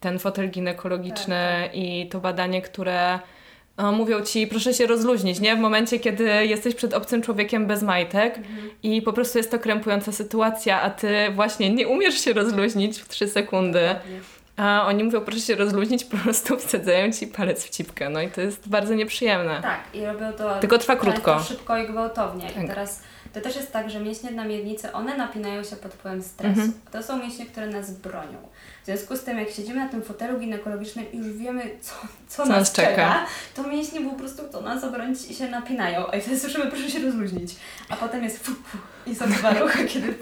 [0.00, 1.74] ten fotel ginekologiczny tak, tak.
[1.74, 3.18] i to badanie, które
[3.92, 5.56] mówią ci, proszę się rozluźnić, nie?
[5.56, 8.70] W momencie, kiedy jesteś przed obcym człowiekiem bez majtek mhm.
[8.82, 13.08] i po prostu jest to krępująca sytuacja, a ty właśnie nie umiesz się rozluźnić w
[13.08, 13.80] 3 sekundy.
[14.56, 18.10] A oni mówią, proszę się rozluźnić, po prostu wsadzają ci palec w cipkę.
[18.10, 19.62] No i to jest bardzo nieprzyjemne.
[19.62, 21.40] Tak, i robią to tylko trwa krótko.
[21.40, 22.50] szybko i gwałtownie.
[22.54, 22.64] Tak.
[22.64, 23.02] I teraz
[23.34, 26.60] to też jest tak, że mięśnie na miednicy, one napinają się pod wpływem stresu.
[26.60, 26.72] Mhm.
[26.92, 28.38] To są mięśnie, które nas bronią.
[28.82, 31.94] W związku z tym, jak siedzimy na tym fotelu ginekologicznym i już wiemy, co,
[32.28, 36.10] co, co nas, czeka, czeka, to mięśnie po prostu to nas obronić i się napinają.
[36.12, 37.56] A i wtedy słyszymy, proszę się rozluźnić.
[37.88, 40.14] A potem jest fu, fu, i są dwa ruchy, kiedy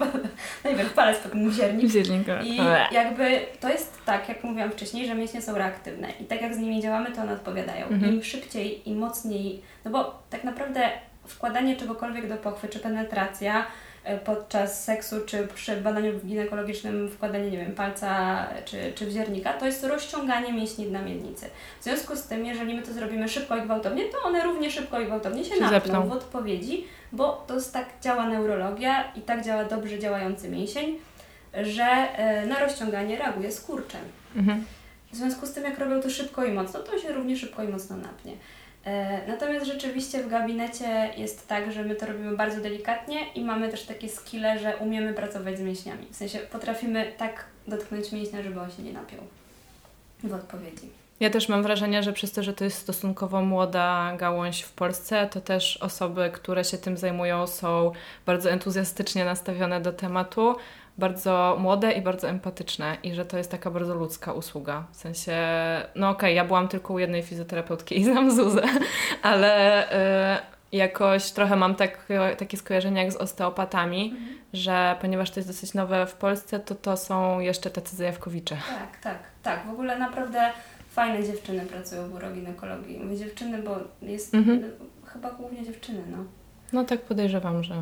[0.64, 1.84] najpierw palec, potem ziernik.
[2.44, 2.56] I
[2.92, 6.58] jakby to jest tak, jak mówiłam wcześniej, że mięśnie są reaktywne i tak jak z
[6.58, 7.86] nimi działamy, to one odpowiadają.
[7.86, 8.14] Mhm.
[8.14, 10.90] Im szybciej i mocniej, no bo tak naprawdę
[11.26, 13.66] wkładanie czegokolwiek do pochwy, czy penetracja
[14.24, 19.84] podczas seksu, czy przy badaniu ginekologicznym wkładanie, nie wiem, palca czy, czy wziernika, to jest
[19.84, 21.46] rozciąganie mięśni na miednicy.
[21.80, 25.00] W związku z tym, jeżeli my to zrobimy szybko i gwałtownie, to one równie szybko
[25.00, 29.44] i gwałtownie się, się napną w odpowiedzi, bo to jest tak działa neurologia i tak
[29.44, 30.98] działa dobrze działający mięsień,
[31.62, 34.00] że e, na rozciąganie reaguje skurczem.
[34.36, 34.64] Mhm.
[35.12, 37.68] W związku z tym, jak robią to szybko i mocno, to się równie szybko i
[37.68, 38.32] mocno napnie.
[38.88, 43.68] E, natomiast rzeczywiście w gabinecie jest tak, że my to robimy bardzo delikatnie i mamy
[43.68, 46.06] też takie skille, że umiemy pracować z mięśniami.
[46.10, 49.20] W sensie potrafimy tak dotknąć mięśnia, żeby on się nie napiął.
[50.24, 50.88] w odpowiedzi.
[51.20, 55.28] Ja też mam wrażenie, że przez to, że to jest stosunkowo młoda gałąź w Polsce,
[55.32, 57.92] to też osoby, które się tym zajmują, są
[58.26, 60.56] bardzo entuzjastycznie nastawione do tematu,
[60.98, 64.84] bardzo młode i bardzo empatyczne i że to jest taka bardzo ludzka usługa.
[64.92, 65.36] W sensie,
[65.94, 68.62] no okej, okay, ja byłam tylko u jednej fizjoterapeutki i znam Zuzę,
[69.22, 69.84] ale
[70.36, 70.38] y,
[70.72, 72.06] jakoś trochę mam tak,
[72.38, 74.38] takie skojarzenia jak z osteopatami, mhm.
[74.52, 78.56] że ponieważ to jest dosyć nowe w Polsce, to to są jeszcze tacy zajawkowicze.
[78.56, 79.66] Tak, tak, tak.
[79.66, 80.50] W ogóle naprawdę
[80.90, 82.98] fajne dziewczyny pracują w uroginekologii.
[82.98, 84.62] Mówię dziewczyny, bo jest mhm.
[85.06, 86.18] chyba głównie dziewczyny, no.
[86.72, 87.74] No tak podejrzewam, że...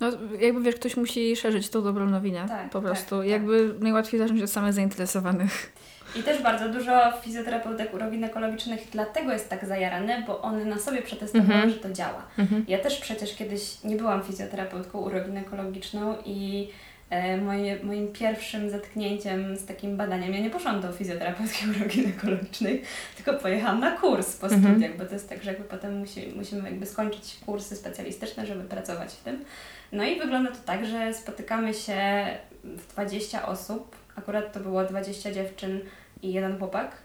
[0.00, 2.48] No jakby wiesz, ktoś musi szerzyć tą dobrą nowinę.
[2.48, 3.18] Tak, po prostu.
[3.18, 3.82] Tak, jakby tak.
[3.82, 5.72] najłatwiej zacząć od samych zainteresowanych.
[6.16, 11.54] I też bardzo dużo fizjoterapeutek uroginekologicznych dlatego jest tak zajarane, bo one na sobie przetestowały,
[11.54, 11.72] mm -hmm.
[11.72, 12.22] że to działa.
[12.38, 12.62] Mm -hmm.
[12.68, 16.68] Ja też przecież kiedyś nie byłam fizjoterapeutką uroginekologiczną i
[17.10, 22.82] e, moje, moim pierwszym zetknięciem z takim badaniem, ja nie poszłam do fizjoterapeutki uroginekologicznej,
[23.16, 24.70] tylko pojechałam na kurs po mm -hmm.
[24.70, 28.64] studiach, bo to jest tak, że jakby potem musi, musimy jakby skończyć kursy specjalistyczne, żeby
[28.64, 29.44] pracować w tym.
[29.92, 32.26] No i wygląda to tak, że spotykamy się
[32.64, 35.80] w 20 osób, akurat to było 20 dziewczyn
[36.22, 36.96] i jeden chłopak,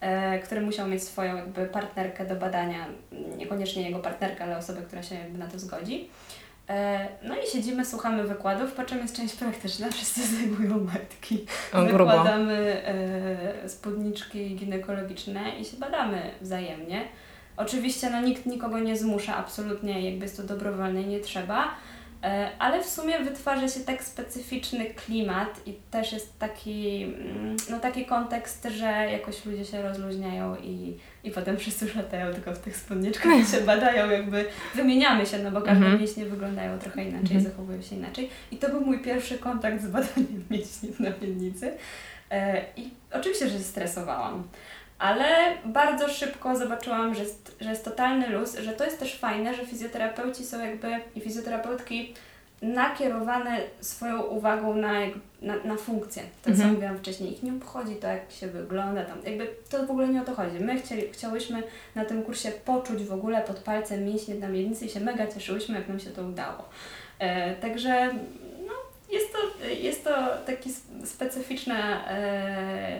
[0.00, 2.86] e, który musiał mieć swoją jakby partnerkę do badania,
[3.36, 6.08] niekoniecznie jego partnerkę, ale osobę, która się jakby na to zgodzi.
[6.68, 11.46] E, no i siedzimy, słuchamy wykładów, po czym jest część praktyczna, wszyscy zajmują matki.
[12.18, 17.04] Wykładamy e, spódniczki ginekologiczne i się badamy wzajemnie.
[17.56, 21.74] Oczywiście no, nikt nikogo nie zmusza, absolutnie jakby jest to dobrowolne i nie trzeba,
[22.58, 28.06] ale w sumie wytwarza się tak specyficzny klimat i też jest taki, mm, no taki
[28.06, 33.32] kontekst, że jakoś ludzie się rozluźniają i, i potem wszyscy latają tylko w tych spódniczkach
[33.40, 36.00] i się badają, jakby wymieniamy się, no bo każde mm -hmm.
[36.00, 37.50] mięśnie wyglądają trochę inaczej, mm -hmm.
[37.50, 38.30] zachowują się inaczej.
[38.50, 41.72] I to był mój pierwszy kontakt z badaniem mięśni w napiętnicy.
[42.30, 44.48] E, I oczywiście, że się stresowałam
[45.02, 45.26] ale
[45.64, 49.66] bardzo szybko zobaczyłam, że jest, że jest totalny luz, że to jest też fajne, że
[49.66, 52.14] fizjoterapeuci są jakby i fizjoterapeutki
[52.62, 54.92] nakierowane swoją uwagą na,
[55.42, 56.22] na, na funkcję.
[56.42, 56.70] To, co mhm.
[56.70, 57.32] mówiłam wcześniej.
[57.32, 59.18] Ich nie obchodzi to, jak się wygląda tam.
[59.24, 60.60] Jakby to w ogóle nie o to chodzi.
[60.60, 61.62] My chcieli, chciałyśmy
[61.94, 65.74] na tym kursie poczuć w ogóle pod palcem mięśnie na miednicy i się mega cieszyłyśmy,
[65.74, 66.68] jak nam się to udało.
[67.18, 68.14] E, także
[69.12, 70.10] jest to, jest to
[70.46, 70.62] taka
[71.04, 72.98] specyficzna e,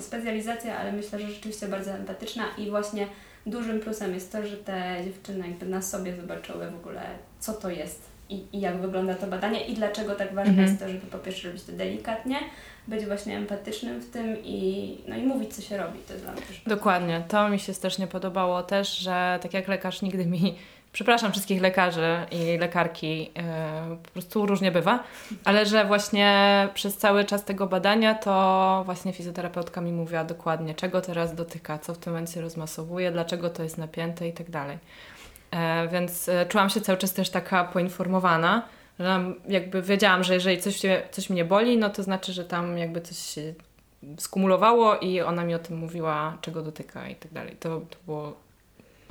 [0.00, 3.06] specjalizacja, ale myślę, że rzeczywiście bardzo empatyczna i właśnie
[3.46, 7.02] dużym plusem jest to, że te dziewczyny jakby na sobie zobaczyły w ogóle,
[7.40, 10.68] co to jest i, i jak wygląda to badanie i dlaczego tak ważne mhm.
[10.68, 12.36] jest to, żeby po pierwsze robić to delikatnie,
[12.88, 15.98] być właśnie empatycznym w tym i, no i mówić, co się robi.
[16.06, 17.24] To jest dla mnie też Dokładnie.
[17.28, 20.54] To mi się strasznie podobało też, że tak jak lekarz nigdy mi
[20.92, 25.04] przepraszam wszystkich lekarzy i lekarki, e, po prostu różnie bywa,
[25.44, 31.00] ale że właśnie przez cały czas tego badania to właśnie fizjoterapeutka mi mówiła dokładnie, czego
[31.00, 34.78] teraz dotyka, co w tym momencie rozmasowuje, dlaczego to jest napięte i tak dalej.
[35.50, 38.62] E, więc e, czułam się cały czas też taka poinformowana,
[38.98, 43.00] że jakby wiedziałam, że jeżeli coś, coś mnie boli, no to znaczy, że tam jakby
[43.00, 43.54] coś się
[44.18, 47.56] skumulowało i ona mi o tym mówiła, czego dotyka i tak dalej.
[47.60, 48.36] To, to było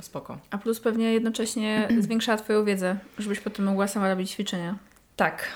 [0.04, 0.38] spoko.
[0.50, 4.76] A plus pewnie jednocześnie zwiększała Twoją wiedzę, żebyś potem mogła sama robić ćwiczenia.
[5.16, 5.48] Tak.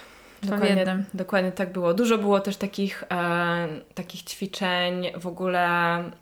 [0.42, 1.94] Dokładnie, dokładnie tak było.
[1.94, 6.12] Dużo było też takich, e, takich ćwiczeń w ogóle, mm,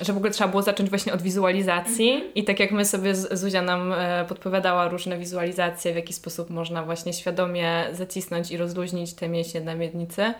[0.00, 2.34] że w ogóle trzeba było zacząć właśnie od wizualizacji mhm.
[2.34, 6.82] i tak jak my sobie Zuzia nam e, podpowiadała różne wizualizacje, w jaki sposób można
[6.82, 10.34] właśnie świadomie zacisnąć i rozluźnić te mięśnie na miednicy,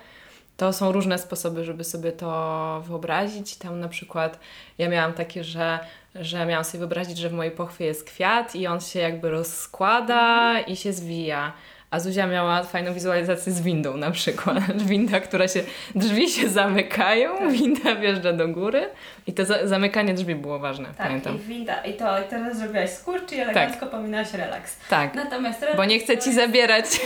[0.57, 3.57] to są różne sposoby, żeby sobie to wyobrazić.
[3.57, 4.39] Tam na przykład
[4.79, 5.79] ja miałam takie, że
[6.15, 10.61] że miałam sobie wyobrazić, że w mojej pochwie jest kwiat i on się jakby rozkłada
[10.61, 11.53] i się zwija.
[11.93, 14.73] A Zuzia miała fajną wizualizację z windą na przykład.
[14.93, 15.63] Winda, która się,
[15.95, 17.53] drzwi się zamykają, tak.
[17.53, 18.89] winda wjeżdża do góry
[19.27, 21.37] i to za, zamykanie drzwi było ważne, tak, pamiętam.
[21.37, 23.91] i winda, i to i teraz zrobiłaś skurcz i elegancko tak.
[23.91, 24.77] pominałaś relaks.
[24.89, 26.87] Tak, Natomiast relaks bo nie chcę Ci zabierać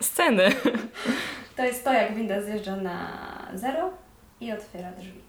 [0.00, 0.52] sceny.
[1.56, 3.08] To jest to, jak winda zjeżdża na
[3.54, 3.90] zero
[4.40, 5.25] i otwiera drzwi.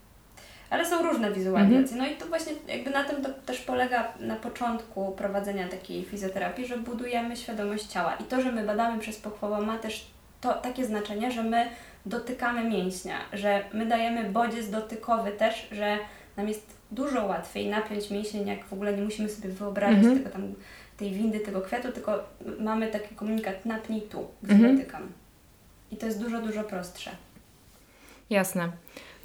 [0.70, 1.78] Ale są różne wizualizacje.
[1.78, 1.98] Mhm.
[1.98, 6.68] No i to właśnie jakby na tym to też polega na początku prowadzenia takiej fizjoterapii,
[6.68, 8.16] że budujemy świadomość ciała.
[8.16, 10.08] I to, że my badamy przez pochwałę ma też
[10.42, 11.70] to takie znaczenie, że my
[12.06, 15.98] dotykamy mięśnia, że my dajemy bodziec dotykowy też, że
[16.38, 20.18] nam jest dużo łatwiej napiąć mięsień, jak w ogóle nie musimy sobie wyobrazić mhm.
[20.18, 20.54] tego tam,
[20.98, 22.24] tej windy, tego kwiatu, tylko
[22.60, 24.78] mamy taki komunikat napnij tu, gdzie mhm.
[24.78, 25.12] dotykam.
[25.92, 27.12] I to jest dużo, dużo prostsze.
[28.30, 28.72] Jasne.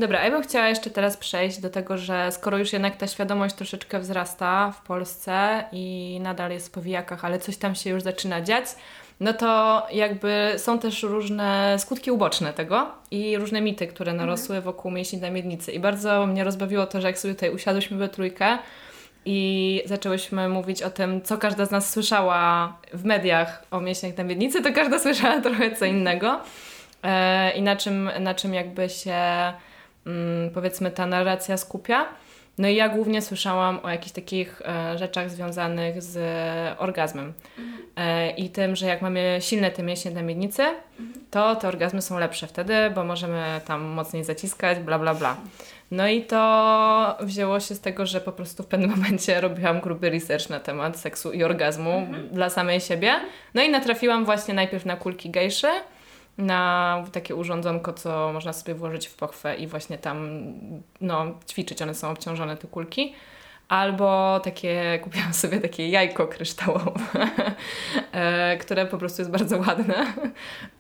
[0.02, 3.54] Dobra, ja bym chciała jeszcze teraz przejść do tego, że skoro już jednak ta świadomość
[3.54, 8.40] troszeczkę wzrasta w Polsce i nadal jest w powijakach, ale coś tam się już zaczyna
[8.40, 8.64] dziać,
[9.20, 14.90] no to jakby są też różne skutki uboczne tego i różne mity, które narosły wokół
[14.90, 15.72] mięśni na miednicy.
[15.72, 18.58] I bardzo mnie rozbawiło to, że jak sobie tutaj usiadłyśmy we trójkę
[19.24, 24.24] i zaczęłyśmy mówić o tym, co każda z nas słyszała w mediach o mięśniach na
[24.24, 26.40] miednicy, to każda słyszała trochę co innego.
[27.02, 29.52] E, I na czym, na czym jakby się
[30.54, 32.08] powiedzmy ta narracja skupia.
[32.58, 36.18] No i ja głównie słyszałam o jakichś takich e, rzeczach związanych z
[36.80, 37.32] orgazmem.
[37.96, 40.62] E, I tym, że jak mamy silne te mięśnie na miednicy,
[41.30, 45.36] to te orgazmy są lepsze wtedy, bo możemy tam mocniej zaciskać, bla, bla, bla.
[45.90, 50.10] No i to wzięło się z tego, że po prostu w pewnym momencie robiłam gruby
[50.10, 53.12] research na temat seksu i orgazmu dla samej siebie.
[53.54, 55.68] No i natrafiłam właśnie najpierw na kulki gejszy,
[56.38, 60.42] na takie urządzonko, co można sobie włożyć w pochwę i właśnie tam
[61.00, 61.82] no, ćwiczyć.
[61.82, 63.14] One są obciążone, te kulki.
[63.68, 67.00] Albo takie, kupiłam sobie takie jajko kryształowe,
[68.12, 70.06] e, które po prostu jest bardzo ładne.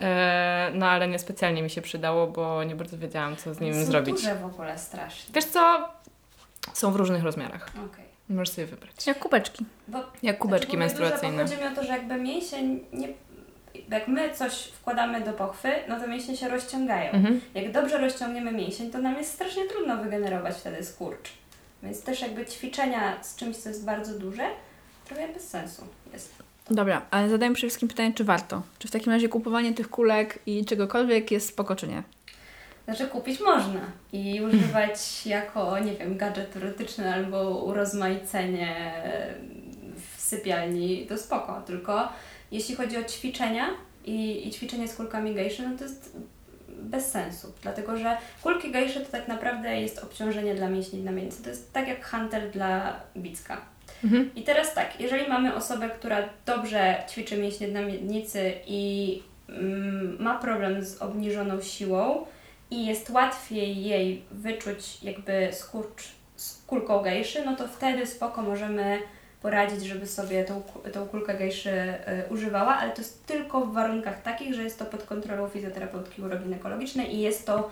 [0.00, 3.84] E, no ale niespecjalnie mi się przydało, bo nie bardzo wiedziałam, co z nim Są
[3.84, 4.14] zrobić.
[4.14, 5.34] duże w ogóle strasznie.
[5.34, 5.88] Wiesz co?
[6.72, 7.70] Są w różnych rozmiarach.
[7.70, 8.04] Okej.
[8.28, 9.06] Możesz sobie wybrać.
[9.06, 9.64] Jak kubeczki.
[9.88, 11.42] Bo Jak kubeczki Znaczy, menstruacyjne.
[11.42, 13.08] Chodzi mi o to, że jakby mięsień nie...
[13.88, 17.12] Jak my coś wkładamy do pochwy, no to mięśnie się rozciągają.
[17.12, 17.40] Mhm.
[17.54, 21.32] Jak dobrze rozciągniemy mięsień, to nam jest strasznie trudno wygenerować wtedy skurcz.
[21.82, 24.46] Więc też jakby ćwiczenia z czymś, co jest bardzo duże,
[25.04, 25.82] trochę bez sensu
[26.12, 26.42] jest.
[26.70, 28.62] Dobra, ale zadaję przede wszystkim pytanie, czy warto?
[28.78, 32.02] Czy w takim razie kupowanie tych kulek i czegokolwiek jest spoko, czy nie?
[32.84, 33.80] Znaczy kupić można
[34.12, 38.92] i używać jako, nie wiem, gadżet erotyczny albo urozmaicenie
[39.96, 41.62] w sypialni, to spoko.
[41.66, 42.08] Tylko
[42.52, 43.68] jeśli chodzi o ćwiczenia
[44.04, 46.16] i, i ćwiczenie z kulkami gejszy, no to jest
[46.68, 47.52] bez sensu.
[47.62, 51.42] Dlatego, że kulki gejszy to tak naprawdę jest obciążenie dla mięśni na miednicy.
[51.42, 53.60] To jest tak jak hantel dla bicka.
[54.04, 54.30] Mhm.
[54.36, 60.38] I teraz tak, jeżeli mamy osobę, która dobrze ćwiczy mięśnie na miednicy i mm, ma
[60.38, 62.26] problem z obniżoną siłą
[62.70, 66.02] i jest łatwiej jej wyczuć jakby skurcz
[66.36, 68.98] z kulką gejszy, no to wtedy spoko możemy
[69.42, 71.94] poradzić, żeby sobie tą, tą kulkę gejszy y,
[72.30, 77.14] używała, ale to jest tylko w warunkach takich, że jest to pod kontrolą fizjoterapeutki uroginekologicznej
[77.14, 77.70] i jest to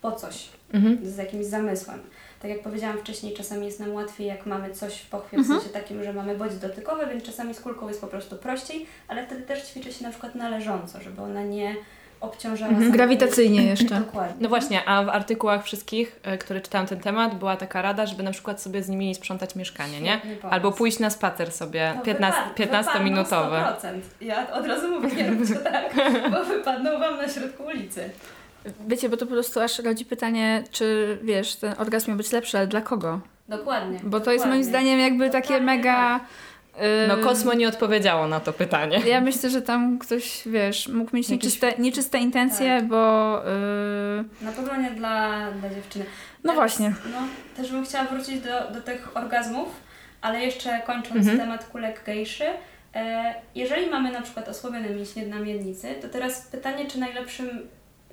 [0.00, 0.98] po coś Mhm.
[1.06, 2.00] z jakimś zamysłem.
[2.42, 5.68] Tak jak powiedziałam wcześniej, czasami jest nam łatwiej, jak mamy coś w pochwie, w sensie
[5.68, 9.42] takim, że mamy bodź dotykowy, więc czasami z kulką jest po prostu prościej, ale wtedy
[9.42, 11.74] też ćwiczy się na przykład na leżąco, żeby ona nie
[12.20, 12.90] obciążała Mhm.
[12.92, 13.94] Grawitacyjnie jeszcze.
[14.00, 14.34] Dokładnie.
[14.40, 18.22] No właśnie, a w artykułach wszystkich, e, które czytałam ten temat, była taka rada, żeby
[18.22, 20.20] na przykład sobie z nimi sprzątać mieszkanie, nie?
[20.50, 23.50] Albo pójść na spacer sobie, To 15, wypad- 15-minutowy.
[23.50, 24.00] wypadną 100%.
[24.20, 25.94] Ja od razu mówię, nie róbcie tak,
[26.30, 28.10] bo wypadną Wam na środku ulicy.
[28.88, 32.58] Wiecie, bo to po prostu aż rodzi pytanie, czy wiesz, ten orgazm miał być lepszy,
[32.58, 33.20] ale dla kogo?
[33.48, 33.98] Dokładnie.
[34.02, 34.64] Bo to jest moim dokładnie.
[34.82, 36.20] zdaniem jakby takie Dokładnie mega...
[37.08, 39.00] No Kosmo nie odpowiedziało na to pytanie.
[39.06, 42.88] Ja myślę, że tam ktoś, wiesz, mógł mieć Jakiś- nieczyste, nieczyste intencje, Tak.
[42.88, 43.32] bo...
[44.18, 46.04] Yy, Na pewno nie dla, dla dziewczyny.
[46.44, 46.94] no Teraz, właśnie.
[47.12, 47.18] No,
[47.56, 49.68] też bym chciała wrócić do, do tych orgazmów,
[50.20, 51.38] ale jeszcze kończąc Mhm.
[51.38, 52.44] temat kulek gejszy.
[52.94, 57.48] E, jeżeli mamy na przykład osłabione mięśnie na miednicy, to teraz pytanie, czy najlepszym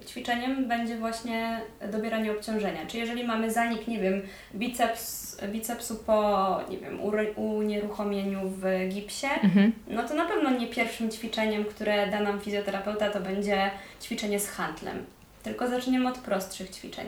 [0.05, 2.85] ćwiczeniem będzie właśnie dobieranie obciążenia.
[2.87, 4.21] Czy jeżeli mamy zanik, nie wiem,
[4.55, 6.99] biceps, bicepsu po, nie wiem,
[7.35, 9.71] unieruchomieniu w gipsie, Mhm.
[9.87, 14.49] no to na pewno nie pierwszym ćwiczeniem, które da nam fizjoterapeuta, to będzie ćwiczenie z
[14.49, 15.05] handlem.
[15.43, 17.07] Tylko zaczniemy od prostszych ćwiczeń.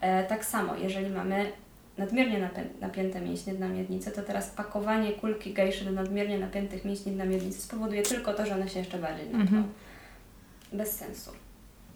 [0.00, 1.52] E, tak samo, jeżeli mamy
[1.98, 2.50] nadmiernie
[2.80, 7.60] napięte mięśnie na miednicy, to teraz pakowanie kulki gejszy do nadmiernie napiętych mięśni na miednicy
[7.62, 9.40] spowoduje tylko to, że one się jeszcze bardziej napną.
[9.40, 9.64] Mhm.
[10.72, 11.30] Bez sensu.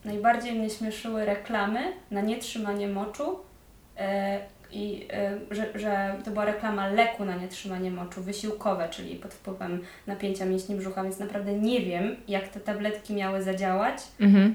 [0.06, 3.38] Najbardziej mnie śmieszyły reklamy na nietrzymanie moczu
[3.98, 4.38] e,
[4.72, 9.82] i e, że, że to była reklama leku na nietrzymanie moczu, wysiłkowe, czyli pod wpływem
[10.06, 14.54] napięcia mięśni brzucha, więc naprawdę nie wiem, jak te tabletki miały zadziałać Mhm.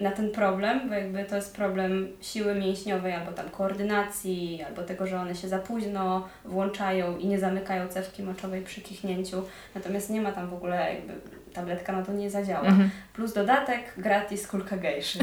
[0.00, 5.06] na ten problem, bo jakby to jest problem siły mięśniowej albo tam koordynacji, albo tego,
[5.06, 9.42] że one się za późno włączają i nie zamykają cewki moczowej przy kichnięciu.
[9.74, 11.12] Natomiast nie ma tam w ogóle jakby
[11.54, 12.66] tabletka na to nie zadziała.
[12.66, 12.90] Mhm.
[13.12, 15.18] Plus dodatek gratis kulka gejszy.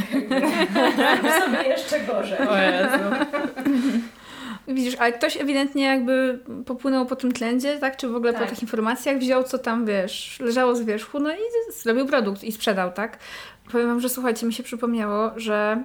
[1.46, 2.48] Sobie jeszcze gorzej.
[2.48, 3.04] O Jezu.
[4.68, 7.98] Widzisz, ale ktoś ewidentnie jakby popłynął po tym trendzie, tak?
[7.98, 8.50] Czy w ogóle po Tak.
[8.50, 11.38] tych informacjach wziął, co tam, wiesz, leżało z wierzchu, no i
[11.74, 13.18] zrobił produkt i sprzedał, tak?
[13.72, 15.84] Powiem wam, że słuchajcie, mi się przypomniało, że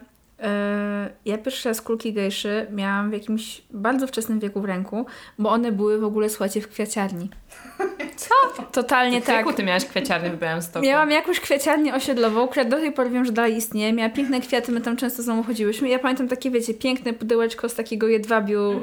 [1.24, 5.06] ja pierwszy raz kulki gejszy miałam w jakimś bardzo wczesnym wieku w ręku,
[5.38, 7.30] bo one były w ogóle, słuchajcie, w kwiaciarni.
[8.16, 8.62] Co?
[8.72, 9.36] Totalnie W tak.
[9.36, 10.86] wieku ty miałaś kwieciarnię w Białymstoku.
[10.86, 13.92] Miałam jakąś kwiaciarnię osiedlową, która do tej pory wiem, że dalej istnieje.
[13.92, 15.88] Miała piękne kwiaty, my tam często z domu chodziłyśmy.
[15.88, 18.82] Ja pamiętam takie, wiecie, piękne pudełeczko z takiego jedwabiu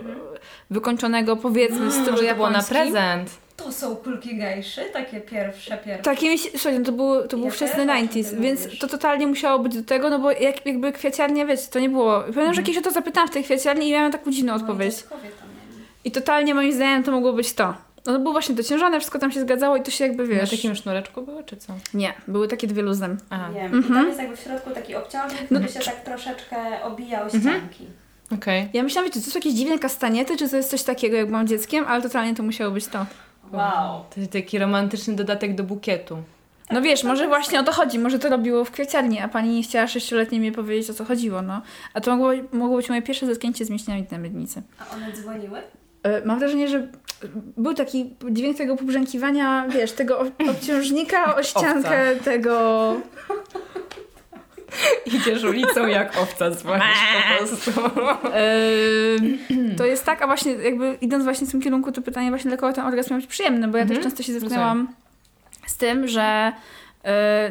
[0.70, 2.78] wykończonego, powiedzmy, w stylu Może to było na japońskim.
[2.78, 3.30] prezent.
[3.60, 6.04] To są kulki gejszy, takie pierwsze, pierwsze.
[6.04, 8.30] Takie mi się, słuchajcie, no to był, to był Ja wczesny też o czym 90s,
[8.30, 8.80] ty więc mówisz.
[8.80, 12.12] to totalnie musiało być do tego, no bo jak, jakby kwiaciarnia, wiecie, to nie było...
[12.20, 12.54] Pamiętam, Mhm.
[12.54, 14.96] że kiedyś o to zapytałam w tej kwiaciarni i miałam taką dziwną Moi odpowiedź.
[16.06, 17.74] I totalnie moim zdaniem to mogło być to.
[18.06, 20.50] No to było właśnie dociężone, wszystko tam się zgadzało i to się jakby, Na wiesz...
[20.50, 21.74] takim sznureczku były, czy co?
[21.94, 23.18] Nie, były takie dwie luzem.
[23.30, 23.66] A, Wiem.
[23.74, 23.84] Mhm.
[23.84, 27.42] I tam jest jakby w środku taki obciążnik, który się tak troszeczkę obijał Mhm.
[27.44, 27.86] ścianki.
[28.36, 28.70] okej.
[28.74, 31.48] Ja myślałam, wiecie, to są jakieś dziwne kastaniety, czy to jest coś takiego, jak byłam
[31.48, 33.06] dzieckiem, ale totalnie to musiało być to.
[33.52, 34.04] Wow.
[34.16, 36.18] To jest taki romantyczny dodatek do bukietu.
[36.72, 39.64] No wiesz, może właśnie o to chodzi, może to robiło w kwieciarni, a pani nie
[39.64, 41.62] chciała sześcioletniej mi powiedzieć, o co chodziło, no.
[41.94, 44.62] A to mogło, mogło być moje pierwsze zetknięcie z mięśniami na miednicy.
[44.80, 45.60] A one dzwoniły?
[46.04, 46.88] E, Mam wrażenie, że
[47.58, 50.20] był taki dźwięk tego pobrzękiwania, wiesz, tego
[50.52, 52.94] obciążnika o ściankę tego...
[55.16, 56.84] Idziesz ulicą jak owca dzwonisz
[57.30, 57.72] po prostu.
[58.34, 62.50] Em, to jest tak, a właśnie jakby idąc właśnie w tym kierunku, to pytanie właśnie
[62.50, 64.10] dla kogo ten orgazm miał być przyjemny, bo ja też Mhm.
[64.12, 64.88] często się zetknęłam
[65.68, 66.52] z tym, że e,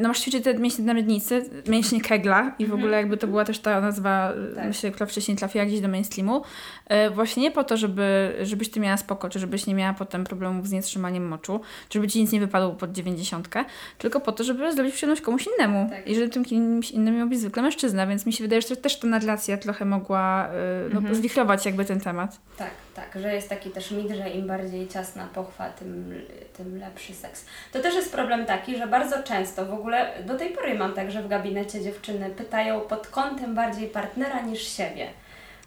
[0.01, 3.45] no masz ćwiczyć te mięśnie na miednicy, mięśnie Kegla i w ogóle jakby to była
[3.45, 4.67] też ta nazwa, Tak.
[4.67, 6.43] myślę, która wcześniej trafiła gdzieś do mainstreamu.
[6.87, 10.25] E, właśnie nie po to, żeby, żebyś ty miała spoko, czy żebyś nie miała potem
[10.25, 13.65] problemów z nietrzymaniem moczu, czy żeby ci nic nie wypadło pod dziewięćdziesiątkę,
[13.99, 15.91] tylko po to, żeby zrobić przyjemność komuś innemu.
[15.91, 16.07] Tak.
[16.07, 18.99] I żeby tym kimś innym miał być zwykle mężczyzna, więc mi się wydaje, że też
[18.99, 20.53] ta narracja trochę mogła e,
[20.93, 21.15] no, Mhm.
[21.15, 22.41] zwichrować jakby ten temat.
[22.59, 26.15] Tak, tak, że jest taki też mit, że im bardziej ciasna pochwa, tym,
[26.57, 27.45] tym lepszy seks.
[27.73, 31.11] To też jest problem taki, że bardzo często w ogóle do tej pory mam tak,
[31.11, 35.09] że w gabinecie dziewczyny pytają pod kątem bardziej partnera niż siebie.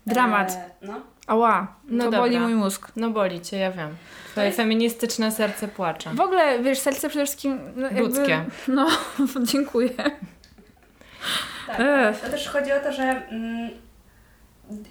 [0.08, 0.52] Dramat.
[0.52, 0.94] E, no.
[1.28, 2.20] Ała, No to dobra.
[2.20, 2.92] boli mój mózg.
[2.96, 3.90] No boli cię, ja wiem.
[3.90, 6.10] To Twoje jest- feministyczne serce płacze.
[6.10, 7.60] W ogóle, wiesz, serce przede wszystkim...
[7.76, 8.46] No, jakby- Ludzkie.
[8.68, 8.88] No,
[9.52, 9.90] dziękuję.
[11.68, 11.78] Tak,
[12.24, 13.70] to też chodzi o to, że mm,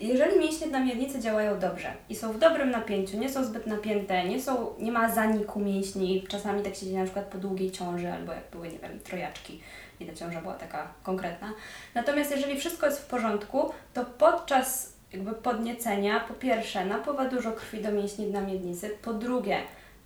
[0.00, 4.24] jeżeli mięśnie na miednicy działają dobrze i są w dobrym napięciu, nie są zbyt napięte,
[4.24, 8.12] nie, są, nie ma zaniku mięśni, czasami tak się dzieje na przykład po długiej ciąży
[8.12, 9.60] albo jak były, nie wiem, trojaczki
[10.00, 11.52] i ta ciąża była taka konkretna.
[11.94, 17.82] Natomiast jeżeli wszystko jest w porządku, to podczas jakby podniecenia, po pierwsze, napływa dużo krwi
[17.82, 19.58] do mięśni na miednicy, po drugie,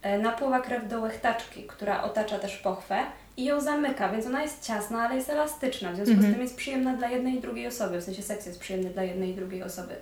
[0.02, 2.96] e, napływa krew do łechtaczki, która otacza też pochwę
[3.36, 6.56] i ją zamyka, więc ona jest ciasna, ale jest elastyczna, w związku z tym jest
[6.56, 9.62] przyjemna dla jednej i drugiej osoby, w sensie seks jest przyjemny dla jednej i drugiej
[9.62, 9.94] osoby.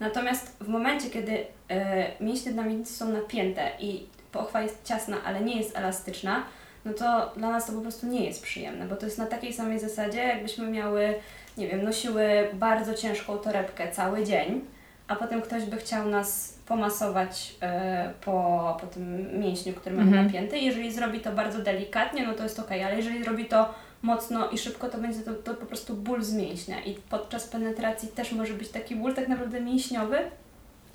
[0.00, 5.40] Natomiast w momencie, kiedy e, mięśnie na miednicy są napięte i pochwa jest ciasna, ale
[5.40, 6.44] nie jest elastyczna,
[6.84, 9.52] no to dla nas to po prostu nie jest przyjemne, bo to jest na takiej
[9.52, 11.14] samej zasadzie, jakbyśmy miały,
[11.56, 14.64] nie wiem, nosiły bardzo ciężką torebkę cały dzień,
[15.08, 20.26] a potem ktoś by chciał nas pomasować e, po, po tym mięśniu, który mamy Mhm.
[20.26, 20.58] napięty.
[20.58, 24.58] Jeżeli zrobi to bardzo delikatnie, no to jest ok, ale jeżeli zrobi to mocno i
[24.58, 26.80] szybko, to będzie to, to po prostu ból z mięśnia.
[26.84, 30.18] I podczas penetracji też może być taki ból tak naprawdę mięśniowy.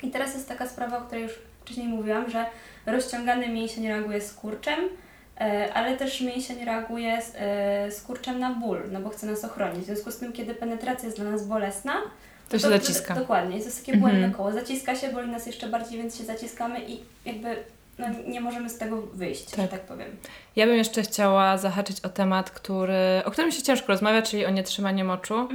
[0.03, 2.45] I teraz jest taka sprawa, o której już wcześniej mówiłam, że
[2.86, 4.80] rozciągany mięsień reaguje skurczem,
[5.39, 9.82] e, ale też mięsień reaguje z- e, skurczem na ból, no bo chce nas ochronić.
[9.84, 11.93] W związku z tym, kiedy penetracja jest dla nas bolesna,
[12.58, 13.16] To się zaciska.
[13.16, 14.12] Dokładnie, to jest takie Mhm.
[14.12, 14.51] błędne koło.
[14.51, 17.56] Zaciska się, boli nas jeszcze bardziej, więc się zaciskamy i jakby
[17.99, 19.72] no, nie możemy z tego wyjść, że Tak.
[19.72, 20.08] tak powiem.
[20.56, 24.49] Ja bym jeszcze chciała zahaczyć o temat, który, o którym się ciężko rozmawia, czyli o
[24.49, 25.47] nietrzymaniu moczu.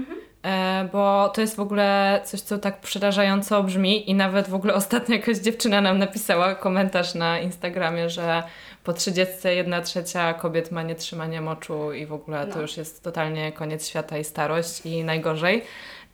[0.43, 4.75] E, bo to jest w ogóle coś, co tak przerażająco brzmi i nawet w ogóle
[4.75, 8.43] ostatnio jakaś dziewczyna nam napisała komentarz na Instagramie, że
[8.85, 12.63] po 30 jedna trzecia kobiet ma nietrzymanie moczu i w ogóle to No.
[12.63, 15.63] już jest totalnie koniec świata i starość i najgorzej.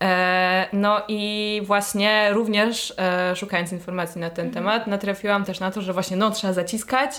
[0.04, 5.82] E, no i właśnie również e, szukając informacji na ten temat natrafiłam też na to,
[5.82, 7.10] że właśnie no trzeba zaciskać,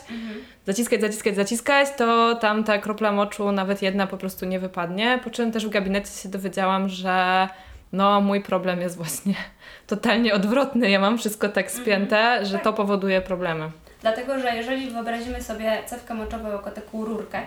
[0.65, 5.19] zaciskać, zaciskać, zaciskać, to tam ta kropla moczu, nawet jedna po prostu nie wypadnie.
[5.23, 7.47] Po czym też w gabinecie się dowiedziałam, że
[7.91, 9.33] no mój problem jest właśnie
[9.88, 10.89] totalnie odwrotny.
[10.89, 12.63] Ja mam wszystko tak spięte, że Tak.
[12.63, 13.71] to powoduje problemy.
[14.01, 17.41] Dlatego, że jeżeli wyobrazimy sobie cewkę moczową jako taką rurkę,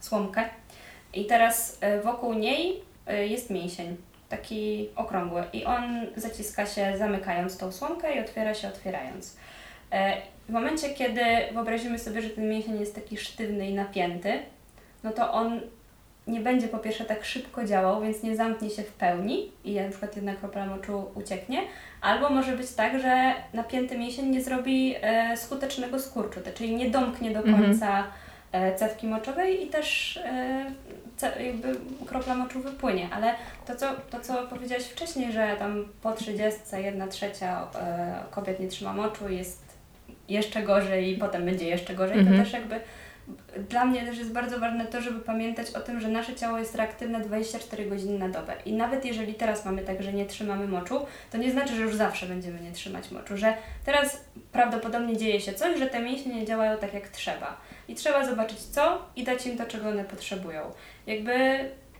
[0.00, 0.44] słomkę
[1.14, 2.82] i teraz e, wokół niej
[3.28, 3.96] jest mięsień,
[4.38, 9.36] taki okrągły i on zaciska się zamykając tą słomkę i otwiera się otwierając.
[9.92, 10.16] E,
[10.48, 11.20] W momencie, kiedy
[11.52, 14.32] wyobrazimy sobie, że ten mięsień jest taki sztywny i napięty,
[15.04, 15.60] no to on
[16.26, 19.88] nie będzie po pierwsze tak szybko działał, więc nie zamknie się w pełni i na
[19.90, 21.58] przykład jedna kropla moczu ucieknie,
[22.00, 27.30] albo może być tak, że napięty mięsień nie zrobi e, skutecznego skurczu, czyli nie domknie
[27.30, 27.62] do Mhm.
[27.64, 28.04] końca
[28.52, 30.64] e, cewki moczowej i też e,
[31.22, 33.34] jakby kropla moczu wypłynie, ale
[33.66, 38.68] to co, to co powiedziałaś wcześniej, że tam po 30 jedna trzecia e, kobiet nie
[38.68, 39.64] trzyma moczu jest
[40.28, 42.36] jeszcze gorzej i potem będzie jeszcze gorzej, Mhm.
[42.36, 42.80] to też jakby
[43.68, 46.74] dla mnie też jest bardzo ważne to, żeby pamiętać o tym, że nasze ciało jest
[46.74, 48.54] reaktywne 24 godziny na dobę.
[48.64, 51.94] I nawet jeżeli teraz mamy tak, że nie trzymamy moczu, to nie znaczy, że już
[51.94, 56.46] zawsze będziemy nie trzymać moczu, że teraz prawdopodobnie dzieje się coś, że te mięśnie nie
[56.46, 57.56] działają tak jak trzeba.
[57.88, 60.72] I trzeba zobaczyć co i dać im to, czego one potrzebują.
[61.06, 61.34] Jakby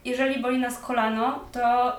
[0.05, 1.93] jeżeli boli nas kolano, to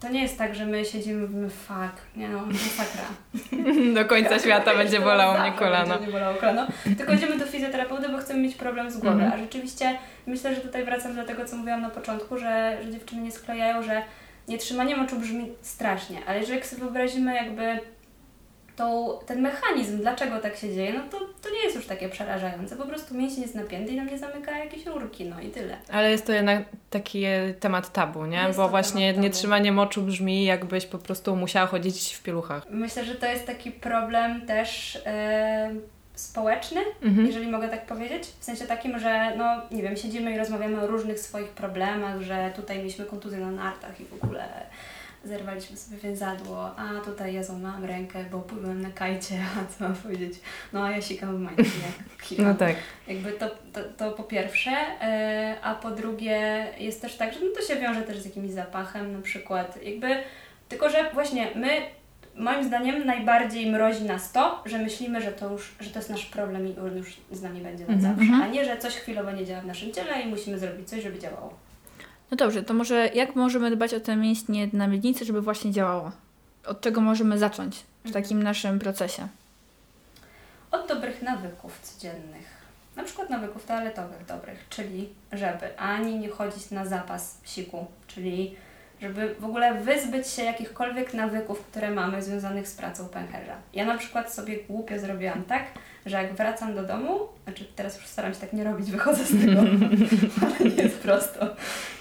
[0.00, 3.04] to nie jest tak, że my siedzimy i mówimy fuck, nie no, masakra.
[4.02, 5.88] Do końca świata będzie bolało mnie kolano.
[5.88, 6.66] Będzie nie bolało kolano.
[6.98, 9.22] Tylko idziemy do fizjoterapeuty, bo chcemy mieć problem z głowy.
[9.22, 9.32] Mhm.
[9.32, 13.22] A rzeczywiście myślę, że tutaj wracam do tego, co mówiłam na początku, że, że dziewczyny
[13.22, 14.02] nie sklejają, że
[14.48, 17.80] nietrzymanie moczu brzmi strasznie, ale jeżeli sobie wyobrazimy jakby
[18.78, 22.76] tą, ten mechanizm, dlaczego tak się dzieje, no to, to nie jest już takie przerażające.
[22.76, 25.76] Po prostu mięsień jest napięty i nam nie zamyka jakieś rurki, no i tyle.
[25.92, 28.36] Ale jest to jednak taki e, temat tabu, nie?
[28.38, 32.66] Jest Bo właśnie nietrzymanie moczu brzmi jakbyś po prostu musiała chodzić w pieluchach.
[32.70, 35.70] Myślę, że to jest taki problem też e,
[36.14, 37.26] społeczny, Mhm.
[37.26, 38.22] jeżeli mogę tak powiedzieć.
[38.40, 42.52] W sensie takim, że no nie wiem, siedzimy i rozmawiamy o różnych swoich problemach, że
[42.56, 44.44] tutaj mieliśmy kontuzję na nartach i w ogóle
[45.24, 49.94] zerwaliśmy sobie więzadło, a tutaj ja złamałam rękę, bo płynąłem na kajcie, a co mam
[49.96, 50.34] powiedzieć?
[50.72, 52.08] No a ja sikam w majtki jak.
[52.46, 52.76] No tak.
[53.06, 57.46] Jakby to, to, to po pierwsze, e, a po drugie jest też tak, że no
[57.56, 60.08] to się wiąże też z jakimś zapachem na przykład, jakby,
[60.68, 61.68] tylko że właśnie my,
[62.34, 66.26] moim zdaniem najbardziej mrozi nas to, że myślimy, że to już, że to jest nasz
[66.26, 68.16] problem i on już z nami będzie na Mhm.
[68.16, 71.02] zawsze, a nie, że coś chwilowo nie działa w naszym ciele i musimy zrobić coś,
[71.02, 71.54] żeby działało.
[72.30, 76.12] No dobrze, to może jak możemy dbać o te mięśnie na miednicy, żeby właśnie działało?
[76.66, 79.28] Od czego możemy zacząć w takim naszym procesie?
[80.70, 82.58] Od dobrych nawyków codziennych.
[82.96, 88.56] Na przykład nawyków toaletowych dobrych, czyli żeby ani nie chodzić na zapas siku, czyli
[89.02, 93.54] żeby w ogóle wyzbyć się jakichkolwiek nawyków, które mamy związanych z pracą pęcherza.
[93.74, 95.62] Ja na przykład sobie głupio zrobiłam tak,
[96.06, 99.40] że jak wracam do domu, znaczy teraz już staram się tak nie robić, wychodzę z
[99.46, 99.60] tego,
[100.42, 101.46] ale nie jest prosto,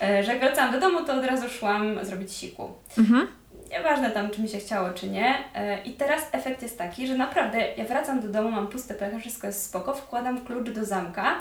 [0.02, 3.28] e, że jak wracałam do domu, to od razu szłam zrobić siku Mhm.
[3.72, 5.36] nieważne tam, czy mi się chciało, czy nie.
[5.56, 9.22] E, I teraz efekt jest taki, że naprawdę ja wracam do domu, mam pusty pęcherz,
[9.22, 11.36] wszystko jest spoko, wkładam klucz do zamka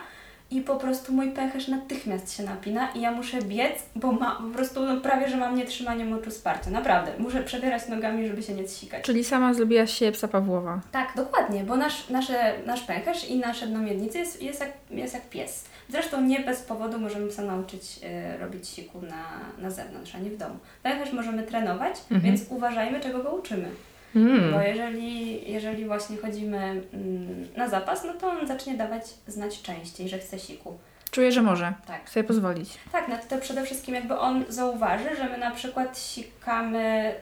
[0.51, 4.55] i po prostu mój pęcherz natychmiast się napina i ja muszę biec, bo ma, po
[4.57, 6.71] prostu no, prawie, że mam nietrzymanie moczu sparcia.
[6.71, 7.13] Naprawdę.
[7.19, 9.05] Muszę przebierać nogami, żeby się nie zsikać.
[9.05, 10.81] Czyli sama zrobiłaś się psa Pawłowa.
[10.93, 15.15] Tak, dokładnie, bo nasz, nasze, nasz pęcherz i nasze dno miednicy jest, jest, jak, jest
[15.15, 15.65] jak pies.
[15.89, 19.25] Zresztą nie bez powodu możemy się nauczyć e, robić siku na,
[19.63, 20.55] na zewnątrz, a nie w domu.
[20.83, 22.21] Pęcherz możemy trenować, Mhm.
[22.21, 23.69] więc uważajmy, czego go uczymy.
[24.15, 24.53] Mm.
[24.53, 30.09] Bo jeżeli, jeżeli właśnie chodzimy mm, na zapas, no to on zacznie dawać znać częściej,
[30.09, 30.79] że chce siku.
[31.11, 32.11] Czuję, że może Tak.
[32.11, 32.79] sobie pozwolić.
[32.93, 37.15] Tak, no to przede wszystkim jakby on zauważy, że my na przykład sikamy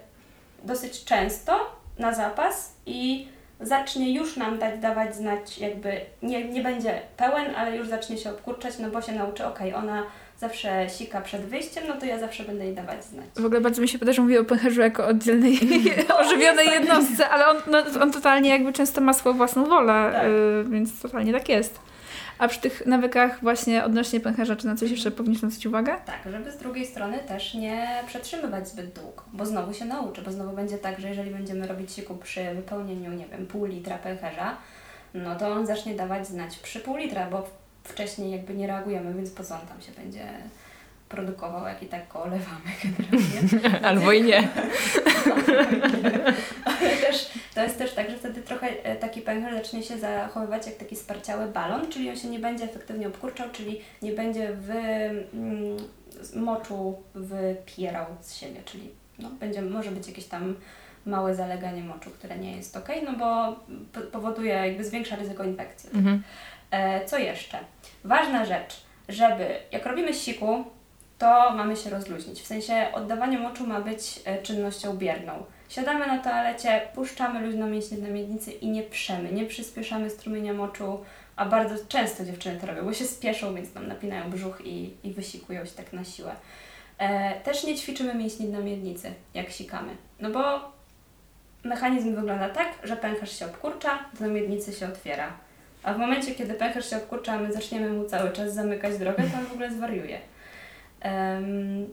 [0.64, 3.28] dosyć często na zapas i
[3.60, 8.30] zacznie już nam dać, dawać znać jakby, nie, nie będzie pełen, ale już zacznie się
[8.30, 10.02] obkurczać, no bo się nauczy, okej, ona
[10.38, 13.26] zawsze sika przed wyjściem, no to ja zawsze będę jej dawać znać.
[13.36, 15.58] W ogóle bardzo mi się wydaje, że mówię o pęcherzu jako oddzielnej,
[16.20, 20.24] ożywionej jednostce, ale on, no, on totalnie jakby często ma swoją własną wolę, Tak.
[20.26, 21.78] y, więc totalnie tak jest.
[22.38, 25.96] A przy tych nawykach właśnie odnośnie pęcherza, czy na coś jeszcze powinniśmy zwrócić uwagę?
[26.06, 30.32] Tak, żeby z drugiej strony też nie przetrzymywać zbyt długo, bo znowu się nauczy, bo
[30.32, 34.56] znowu będzie tak, że jeżeli będziemy robić siku przy wypełnieniu, nie wiem, pół litra pęcherza,
[35.14, 37.46] no to on zacznie dawać znać przy pół litra, bo
[37.84, 40.28] wcześniej jakby nie reagujemy, więc po co on tam się będzie
[41.08, 42.70] produkował, jak i tak go olewamy
[43.34, 43.86] generalnie.
[43.86, 44.38] Albo i nie.
[46.64, 50.66] Ale też to jest też tak, że wtedy trochę e, taki pęcherz zacznie się zachowywać
[50.66, 54.70] jak taki sparciały balon, czyli on się nie będzie efektywnie obkurczał, czyli nie będzie w
[54.70, 55.76] mm,
[56.34, 60.54] moczu wypierał z siebie, czyli no, będzie, może być jakieś tam
[61.06, 63.56] małe zaleganie moczu, które nie jest ok, no bo
[64.12, 65.90] powoduje, jakby zwiększa ryzyko infekcji.
[65.94, 66.22] Mhm.
[66.74, 67.58] E, co jeszcze?
[68.04, 70.64] Ważna rzecz, żeby jak robimy siku,
[71.18, 72.40] to mamy się rozluźnić.
[72.40, 75.44] W sensie oddawanie moczu ma być e, czynnością bierną.
[75.68, 81.04] Siadamy na toalecie, puszczamy luźno mięśnie na miednicy i nie przemy, nie przyspieszamy strumienia moczu,
[81.36, 85.12] a bardzo często dziewczyny to robią, bo się spieszą, więc nam napinają brzuch i, i
[85.12, 86.34] wysikują się tak na siłę.
[86.98, 89.96] E, też nie ćwiczymy mięśni na miednicy, jak sikamy.
[90.20, 90.72] No bo
[91.64, 95.32] mechanizm wygląda tak, że pęcherz się obkurcza, do miednicy się otwiera.
[95.84, 99.22] A w momencie, kiedy pęcherz się obkurcza, a my zaczniemy mu cały czas zamykać drogę,
[99.32, 100.18] to on w ogóle zwariuje.
[101.00, 101.86] Em,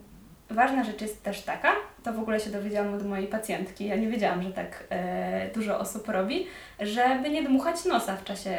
[0.50, 1.72] ważna rzecz jest też taka,
[2.04, 5.80] to w ogóle się dowiedziałam od mojej pacjentki, ja nie wiedziałam, że tak e, dużo
[5.80, 6.48] osób robi,
[6.80, 8.58] żeby nie dmuchać nosa w czasie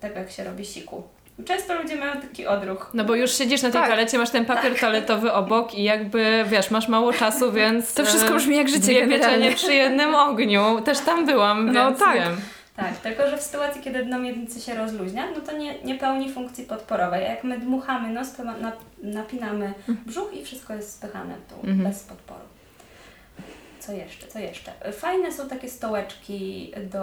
[0.00, 1.02] tego, jak się robi siku.
[1.44, 2.90] Często ludzie mają taki odruch.
[2.94, 3.88] No bo już siedzisz na tej Tak.
[3.90, 7.94] toalecie, masz ten papier toaletowy obok i jakby, wiesz, masz mało czasu, więc...
[7.94, 9.36] To wszystko e, brzmi jak życie Dwie generalnie.
[9.36, 10.80] pieczenie przy jednym ogniu.
[10.84, 12.14] Też tam byłam, No więc tak.
[12.14, 12.36] wiem.
[12.76, 16.32] Tak, tylko że w sytuacji, kiedy dno miednicy się rozluźnia, no to nie, nie pełni
[16.32, 17.24] funkcji podporowej.
[17.26, 18.72] A jak my dmuchamy nos, to na,
[19.02, 19.74] napinamy
[20.06, 21.82] brzuch i wszystko jest spychane tu Mhm.
[21.82, 22.40] bez podporu.
[23.80, 24.26] Co jeszcze?
[24.26, 24.72] Co jeszcze?
[24.92, 27.02] Fajne są takie stołeczki do,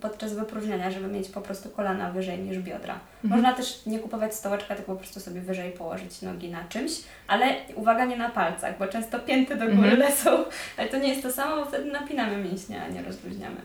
[0.00, 3.00] podczas wypróżniania, żeby mieć po prostu kolana wyżej niż biodra.
[3.22, 6.92] Można też nie kupować stołeczka, tylko po prostu sobie wyżej położyć nogi na czymś,
[7.28, 9.98] ale uwaga nie na palcach, bo często pięty do góry Mhm.
[10.08, 10.44] lecą,
[10.76, 13.56] ale to nie jest to samo, bo wtedy napinamy mięśnie, a nie rozluźniamy.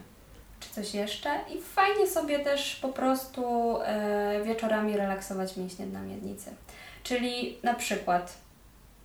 [0.62, 1.30] Czy coś jeszcze?
[1.55, 3.43] I fajnie sobie też po prostu
[3.82, 6.51] e, wieczorami relaksować mięśnie na miednicy.
[7.03, 8.38] Czyli na przykład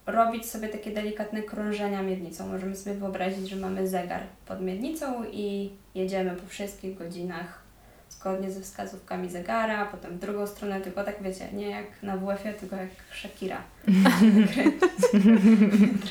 [0.07, 2.48] robić sobie takie delikatne krążenia miednicą.
[2.48, 7.66] Możemy sobie wyobrazić, że mamy zegar pod miednicą i jedziemy po wszystkich godzinach
[8.11, 12.54] zgodnie ze wskazówkami zegara, potem w drugą stronę, tylko tak wiecie, nie jak na WF-ie,
[12.54, 13.62] tylko jak Shakira.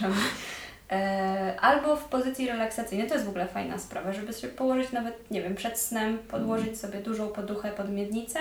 [0.92, 3.08] E, Albo w pozycji relaksacyjnej.
[3.08, 6.80] To jest w ogóle fajna sprawa, żeby się położyć nawet, nie wiem, przed snem, podłożyć
[6.80, 8.40] sobie dużą poduchę pod miednicę,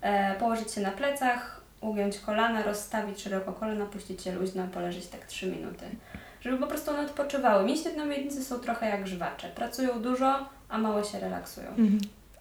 [0.00, 5.24] e, położyć się na plecach, ugiąć kolana, rozstawić szeroko kolana, puścić się luźno, poleżeć tak
[5.26, 5.84] 3 minuty.
[6.40, 7.64] Żeby po prostu one odpoczywały.
[7.64, 9.48] Mięśnie na miednicy są trochę jak żwacze.
[9.48, 11.66] Pracują dużo, a mało się relaksują.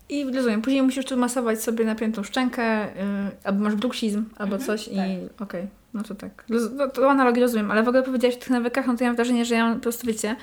[0.10, 2.92] I rozumiem, później musisz tu masować sobie napiętą szczękę, yy,
[3.44, 4.94] albo masz bruksizm, albo Mhm, coś tak.
[4.94, 6.46] i okej, no to tak.
[6.50, 9.16] No, to analogię rozumiem, ale w ogóle powiedziałaś o tych nawykach, no to ja mam
[9.16, 10.36] wrażenie, że ja mam po prostu, wiecie,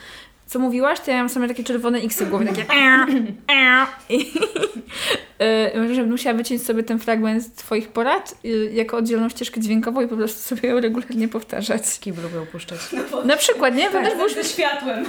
[0.46, 2.64] co mówiłaś, to ja mam same takie czerwone x w głowie, takie
[4.08, 4.18] i
[5.74, 9.60] yy, może bym musiała wyciąć sobie ten fragment z Twoich porad yy, jako oddzielną ścieżkę
[9.60, 12.00] dźwiękową i po prostu sobie ją regularnie powtarzać.
[12.00, 12.78] Kiblu lubią puszczać.
[13.24, 13.82] Na przykład, nie?
[13.82, 15.04] Tak, Będziesz było ze światłem.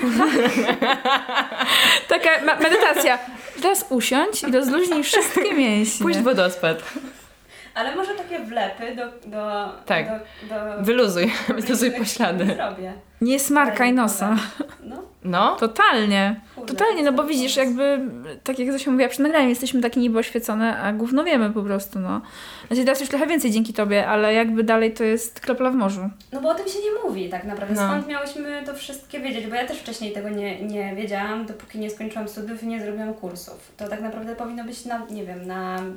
[2.09, 3.19] taka medytacja.
[3.61, 6.03] Teraz usiądź i rozluźnij wszystkie mięśnie.
[6.03, 6.83] Pójść w wodospad.
[7.75, 9.29] Ale może takie wlepy do...
[9.29, 10.07] do Tak.
[10.07, 12.45] Do, do, Wyluzuj, wyluzuj poślady.
[12.45, 12.93] Zrobię.
[13.21, 14.35] Nie smarkaj nosa.
[14.83, 16.41] No, No, Totalnie.
[16.55, 17.99] kurde, Totalnie, no bo widzisz, jakby,
[18.43, 21.99] tak jak Zosia mówiła, przed nagraniem jesteśmy takie niby oświecone, a gówno wiemy po prostu,
[21.99, 22.21] no.
[22.67, 26.09] Znaczy teraz już trochę więcej dzięki Tobie, ale jakby dalej to jest kropla w morzu.
[26.31, 27.75] No bo o tym się nie mówi tak naprawdę.
[27.75, 27.81] No.
[27.87, 29.47] Skąd miałyśmy to wszystkie wiedzieć?
[29.47, 33.13] Bo ja też wcześniej tego nie, nie wiedziałam, dopóki nie skończyłam studiów i nie zrobiłam
[33.13, 33.71] kursów.
[33.77, 35.93] To tak naprawdę powinno być na, nie wiem, na, mm,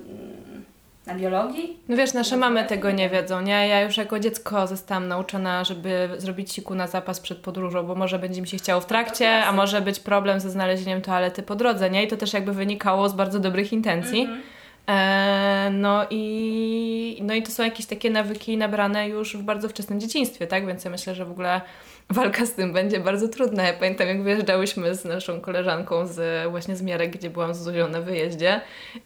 [1.07, 1.77] na biologii.
[1.89, 3.69] no wiesz, nasze mamy tego nie wiedzą, nie?
[3.69, 8.19] Ja już jako dziecko zostałam nauczona, żeby zrobić siku na zapas przed podróżą, bo może
[8.19, 11.91] będzie mi się chciało w trakcie, a może być problem ze znalezieniem toalety po drodze,
[11.91, 12.05] nie?
[12.05, 14.21] I to też jakby wynikało z bardzo dobrych intencji.
[14.21, 14.43] Mhm.
[14.89, 20.01] E, no, i, no i to są jakieś takie nawyki nabrane już w bardzo wczesnym
[20.01, 20.67] dzieciństwie, tak?
[20.67, 21.61] Więc ja myślę, że w ogóle
[22.11, 23.63] walka z tym będzie bardzo trudna.
[23.63, 27.89] Ja pamiętam, jak wyjeżdżałyśmy z naszą koleżanką z, właśnie z Miarek, gdzie byłam z Zuzią
[27.89, 28.61] na wyjeździe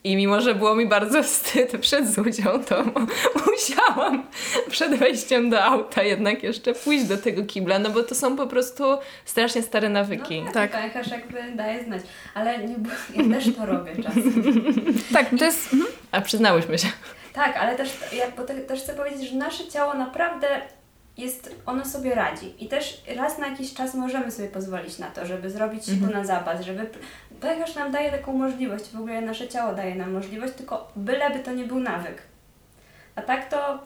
[0.04, 2.92] i mimo, że było mi bardzo wstyd przed Zuzią, to mu-
[3.50, 4.26] musiałam
[4.70, 8.46] przed wejściem do auta jednak jeszcze pójść do tego kibla, no bo to są po
[8.46, 8.84] prostu
[9.24, 10.42] strasznie stare nawyki.
[10.42, 10.70] No Tak.
[10.72, 12.02] tak, pęcherz jakby daje znać.
[12.34, 14.42] Ale nie, bo ja też to robię czasem.
[15.12, 15.72] Tak, to jest...
[15.72, 15.92] Mhm.
[16.12, 16.88] A przyznałyśmy się.
[17.32, 20.46] Tak, ale też, ja, bo te, też chcę powiedzieć, że nasze ciało naprawdę
[21.20, 22.64] jest, ono sobie radzi.
[22.64, 26.24] I też raz na jakiś czas możemy sobie pozwolić na to, żeby zrobić siku na
[26.24, 26.90] zapas, żeby...
[27.40, 31.52] Pęcherz nam daje taką możliwość, w ogóle nasze ciało daje nam możliwość, tylko byleby to
[31.52, 32.22] nie był nawyk.
[33.14, 33.78] A tak to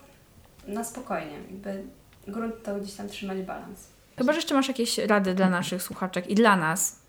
[0.66, 1.82] na spokojnie, jakby
[2.28, 3.86] grunt to gdzieś tam trzymać balans.
[4.18, 7.03] Chyba, że jeszcze masz jakieś rady dla naszych słuchaczek i dla nas,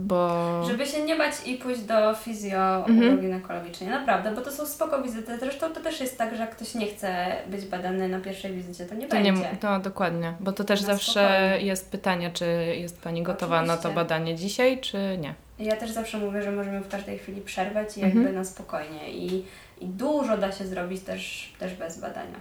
[0.00, 0.62] bo...
[0.70, 3.88] Żeby się nie bać i pójść do fizjo-ginekologicznej.
[3.90, 5.38] Naprawdę, bo to są spoko wizyty.
[5.38, 8.86] Zresztą to też jest tak, że jak ktoś nie chce być badany na pierwszej wizycie,
[8.86, 9.32] to nie To, będzie.
[9.32, 11.66] nie, to dokładnie, bo to też Na zawsze spokojnie.
[11.66, 12.44] jest pytanie, czy
[12.78, 13.94] jest Pani gotowa na to Oczywiście.
[13.94, 15.34] badanie dzisiaj, czy nie.
[15.58, 18.22] Ja też zawsze mówię, że możemy w każdej chwili przerwać i Mhm.
[18.24, 19.10] jakby na spokojnie.
[19.12, 19.44] I,
[19.80, 22.36] I dużo da się zrobić też, też bez badania.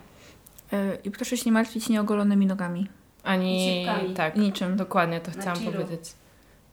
[0.74, 2.88] Y, I proszę się nie martwić nieogolonymi nogami.
[3.24, 3.86] Ani
[4.16, 4.78] tak, Niczym.
[4.78, 6.02] dokładnie to chciałam powiedzieć.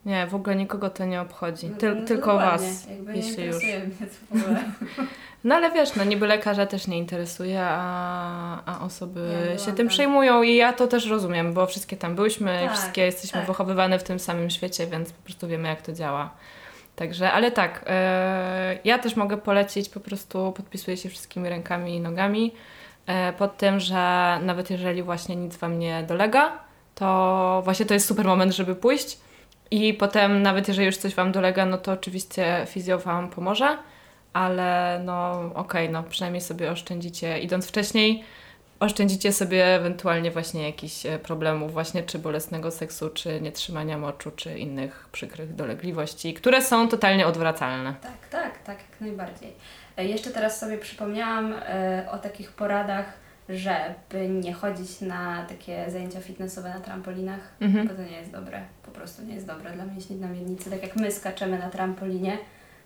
[0.07, 1.69] Nie, w ogóle nikogo to nie obchodzi.
[1.69, 2.67] No, Tyl, no, tylko dokładnie.
[2.67, 3.63] Was, Jakby nie jeśli już.
[5.43, 9.75] No ale wiesz, no niby lekarza też nie interesuje, a, a osoby Ja się tym
[9.75, 9.87] tam.
[9.87, 13.47] przejmują i ja to też rozumiem, bo wszystkie tam byłyśmy, Tak, wszystkie jesteśmy tak.
[13.47, 16.29] wychowywane w tym samym świecie, więc po prostu wiemy jak to działa.
[16.95, 21.99] Także, ale tak, e, ja też mogę polecić, po prostu podpisuję się wszystkimi rękami i
[21.99, 22.53] nogami
[23.07, 26.51] e, pod tym, że nawet jeżeli właśnie nic Wam nie dolega,
[26.95, 29.17] to właśnie to jest super moment, żeby pójść
[29.71, 33.77] i potem nawet jeżeli już coś Wam dolega, no to oczywiście fizjo Wam pomoże,
[34.33, 38.23] ale no okej, no przynajmniej sobie oszczędzicie, idąc wcześniej,
[38.79, 44.59] oszczędzicie sobie ewentualnie właśnie jakichś e, problemów właśnie czy bolesnego seksu, czy nietrzymania moczu, czy
[44.59, 47.95] innych przykrych dolegliwości, które są totalnie odwracalne.
[48.01, 49.53] Tak, tak, tak, jak najbardziej.
[49.97, 56.19] E, Jeszcze teraz sobie przypomniałam e, o takich poradach żeby nie chodzić na takie zajęcia
[56.21, 57.87] fitnessowe na trampolinach, Mhm.
[57.87, 58.61] bo to nie jest dobre.
[58.85, 60.69] Po prostu nie jest dobre dla mięśni na miednicy.
[60.69, 62.37] Tak jak my skaczemy na trampolinie,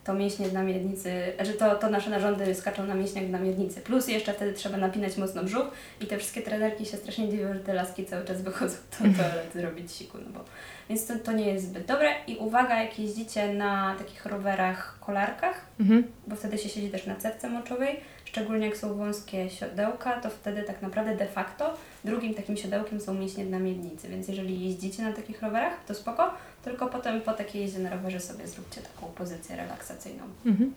[0.03, 3.81] to mięśnie na miednicy, znaczy to, to nasze narządy skaczą na mięśniach na miednicy.
[3.81, 7.59] Plus jeszcze wtedy trzeba napinać mocno brzuch i te wszystkie trenerki się strasznie dziwią, że
[7.59, 10.45] te laski cały czas wychodzą do toalety robić siku, no bo...
[10.89, 12.09] Więc to, to nie jest zbyt dobre.
[12.27, 16.03] I uwaga, jak jeździcie na takich rowerach kolarkach, Mhm.
[16.27, 17.99] bo wtedy się siedzi też na cewce moczowej,
[18.31, 21.73] szczególnie jak są wąskie siodełka, to wtedy tak naprawdę de facto
[22.03, 26.33] drugim takim siodełkiem są mięśnie na miednicy, więc jeżeli jeździcie na takich rowerach, to spoko,
[26.63, 30.23] tylko potem po takiej jeździe na rowerze sobie zróbcie taką pozycję relaksacyjną.
[30.45, 30.73] Mhm.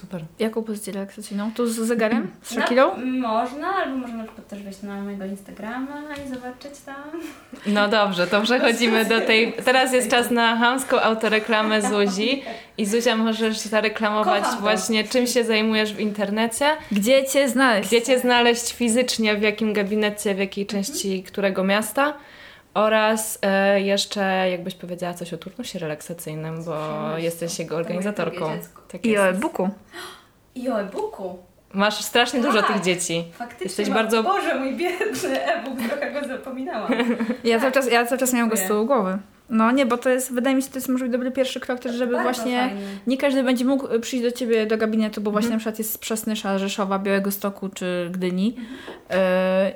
[0.00, 0.24] Super.
[0.38, 1.52] Jaką pozycję relaksacyjną?
[1.52, 2.30] Tu z zegarem?
[2.42, 2.90] Z Shakirą?
[2.96, 7.04] No, można, albo można na przykład też wejść na mojego Instagrama i zobaczyć tam.
[7.66, 9.52] No dobrze, to przechodzimy do tej.
[9.64, 12.42] Teraz jest czas na hamską autoreklamę Zuzi.
[12.78, 17.88] I Zuzia, możesz zareklamować właśnie, czym się zajmujesz w internecie, Gdzie cię znaleźć?
[17.88, 22.14] gdzie cię znaleźć fizycznie, w jakim gabinecie, w jakiej części którego miasta.
[22.76, 27.24] Oraz e, jeszcze, jakbyś powiedziała coś o turnusie relaksacyjnym, bo Przyjemność.
[27.24, 28.50] jesteś jego organizatorką.
[28.92, 29.38] Tak I o jest.
[29.38, 29.68] e-booku.
[30.54, 31.38] I o e-booku.
[31.72, 32.72] Masz strasznie dużo Tak.
[32.72, 33.24] tych dzieci.
[33.32, 33.64] Faktycznie.
[33.64, 36.92] Jesteś mam- bardzo- Boże, mój biedny e-book, trochę go zapominałam.
[37.44, 38.76] Ja cały czas, ja cały czas miałam go z Dziękuję.
[38.78, 39.18] tyłu głowy.
[39.50, 41.80] No nie, bo to jest, wydaje mi się, to jest może być dobry pierwszy krok
[41.80, 42.82] też, żeby Bardzo właśnie fajnie.
[43.06, 45.56] nie każdy będzie mógł y, przyjść do Ciebie do gabinetu, bo właśnie Mhm.
[45.56, 48.56] na przykład jest z Przasnysza, Rzeszowa, Białego Stoku czy Gdyni
[49.10, 49.14] y,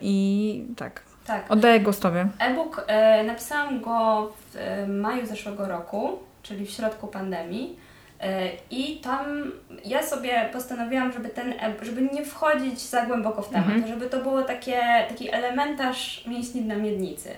[0.01, 1.51] i tak, Tak.
[1.53, 2.29] oddaję głos Tobie.
[2.39, 7.77] E-book e, napisałam go w e, maju zeszłego roku, czyli w środku pandemii.
[8.21, 9.53] E, I tam
[9.85, 13.89] ja sobie postanowiłam, żeby ten e- żeby nie wchodzić za głęboko w temat, Mhm.
[13.89, 17.31] żeby to było takie, taki elementarz mięśni na miednicy.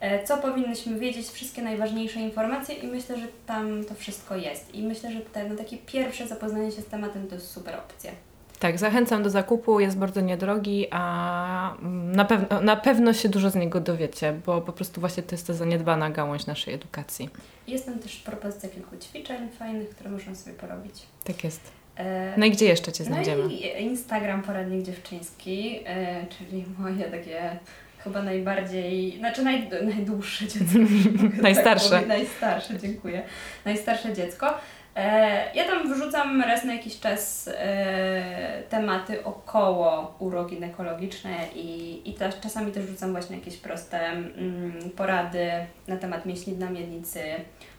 [0.00, 4.74] E, Co powinnyśmy wiedzieć, wszystkie najważniejsze informacje i myślę, że tam to wszystko jest.
[4.74, 8.10] I myślę, że te, no, takie pierwsze zapoznanie się z tematem to jest super opcja.
[8.58, 13.50] Tak, zachęcam do zakupu, jest bardzo niedrogi, a mm, na, pewno, na pewno się dużo
[13.50, 17.30] z niego dowiecie, bo po prostu właśnie to jest ta zaniedbana gałąź naszej edukacji.
[17.66, 20.94] Jest tam też propozycja kilku ćwiczeń fajnych, które można sobie porobić.
[21.24, 21.60] Tak jest.
[21.96, 23.42] E, No i gdzie jeszcze Cię znajdziemy?
[23.42, 27.58] No i Instagram Poradnik Dziewczyński, e, czyli moje takie
[27.98, 30.78] chyba najbardziej, znaczy naj, najdłuższe dziecko.
[31.22, 31.90] mogę Najstarsze.
[31.90, 33.22] Tak najstarsze, dziękuję.
[33.64, 34.54] Najstarsze dziecko.
[34.98, 42.40] E, ja tam wrzucam raz na jakiś czas e, tematy około uroginekologiczne i, i też,
[42.40, 45.50] czasami też wrzucam właśnie jakieś proste mm, porady
[45.88, 47.20] na temat mięśni na miednicy,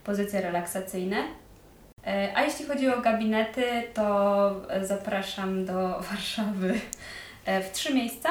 [0.03, 1.17] pozycje relaksacyjne.
[2.07, 3.63] E, A jeśli chodzi o gabinety,
[3.93, 5.74] to zapraszam do
[6.11, 6.80] Warszawy
[7.45, 8.30] w trzy miejsca.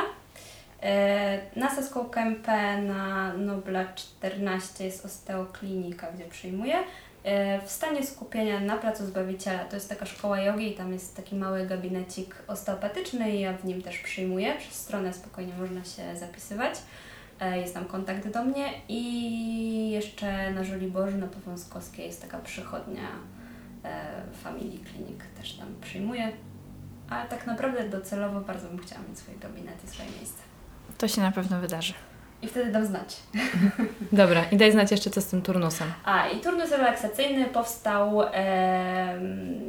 [1.57, 6.74] Na Saską Kępę na Nobla 14 jest osteoklinika, gdzie przyjmuję.
[7.29, 11.16] E, W stanie skupienia na Placu Zbawiciela to jest taka szkoła jogi i tam jest
[11.16, 14.57] taki mały gabinecik osteopatyczny i ja w nim też przyjmuję.
[14.59, 16.74] Przez stronę spokojnie można się zapisywać.
[17.41, 23.09] E, Jest tam kontakt do mnie i jeszcze na Żoliborzu na Powązkowskiej jest taka przychodnia
[23.85, 26.33] e, Family Clinic też tam przyjmuję.
[27.11, 30.43] Ale tak naprawdę docelowo bardzo bym chciała mieć swoje gabinety, swoje miejsce.
[30.99, 31.95] To się na pewno wydarzy.
[32.43, 33.16] I wtedy dam znać.
[34.12, 35.93] Dobra, i daj znać jeszcze co z tym turnusem.
[36.05, 39.61] A, i turnus relaksacyjny powstał em,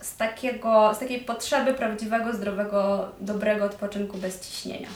[0.00, 4.88] z, takiego, z takiej potrzeby prawdziwego, zdrowego, dobrego odpoczynku bez ciśnienia.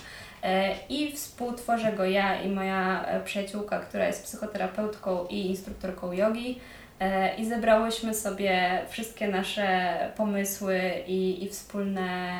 [0.43, 6.61] E, I współtworzę go ja i moja e, przyjaciółka, która jest psychoterapeutką i instruktorką jogi.
[7.01, 12.33] E, I zebrałyśmy sobie wszystkie nasze pomysły i, i wspólne,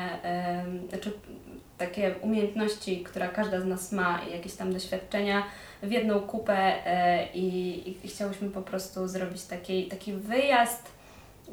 [0.89, 1.11] znaczy
[1.85, 5.43] takie umiejętności, które każda z nas ma i jakieś tam doświadczenia
[5.83, 10.83] w jedną kupę e, i, i chciałyśmy po prostu zrobić taki, taki wyjazd,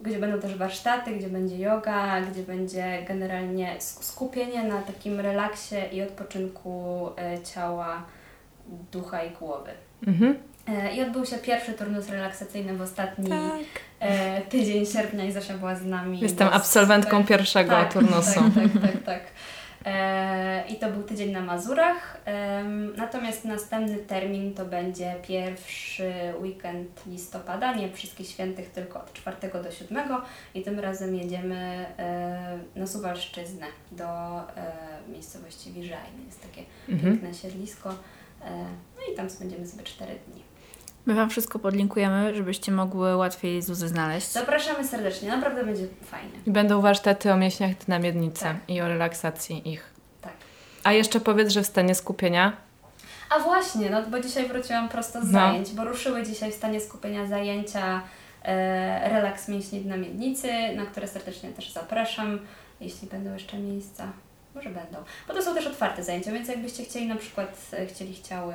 [0.02, 5.76] gdzie będą też warsztaty, gdzie będzie yoga, gdzie będzie generalnie sk- skupienie na takim relaksie
[5.92, 8.02] i odpoczynku e, ciała,
[8.92, 9.70] ducha i głowy.
[10.06, 10.38] Mhm.
[10.68, 13.30] E, I odbył się pierwszy turnus relaksacyjny w ostatni
[14.00, 16.20] e, tydzień sierpnia i Zosia była z nami.
[16.20, 17.26] Jestem absolwentką super.
[17.26, 18.40] pierwszego Tak, turnusu.
[18.40, 19.02] Tak, tak, tak.
[19.04, 19.20] tak.
[19.84, 22.20] E, I to był tydzień na Mazurach.
[22.96, 29.70] Natomiast następny termin to będzie pierwszy weekend listopada, nie wszystkich świętych, tylko od 4 do
[29.70, 30.08] 7.
[30.54, 34.72] I tym razem jedziemy e, na Suwalszczyznę do e,
[35.08, 36.24] miejscowości Wiżajny.
[36.26, 37.12] Jest takie Mhm.
[37.12, 37.94] piękne siedlisko.
[38.96, 40.42] No i tam spędzimy sobie 4 dni.
[41.06, 44.28] My Wam wszystko podlinkujemy, żebyście mogły łatwiej Zuzy znaleźć.
[44.28, 46.30] Zapraszamy serdecznie, naprawdę będzie fajnie.
[46.46, 48.56] I będą warsztaty o mięśniach na miednicy Tak.
[48.68, 49.90] i o relaksacji ich.
[50.20, 50.32] Tak.
[50.84, 52.52] A jeszcze powiedz, że w stanie skupienia
[53.30, 55.30] A właśnie, no bo dzisiaj wróciłam prosto z No.
[55.40, 58.02] zajęć, bo ruszyły dzisiaj w stanie skupienia zajęcia
[58.42, 62.38] e, relaks mięśni na miednicy, na które serdecznie też zapraszam,
[62.80, 64.12] jeśli będą jeszcze miejsca.
[64.54, 64.98] Może będą.
[65.28, 68.54] Bo to są też otwarte zajęcia, więc jakbyście chcieli na przykład, e, chcieli, chciały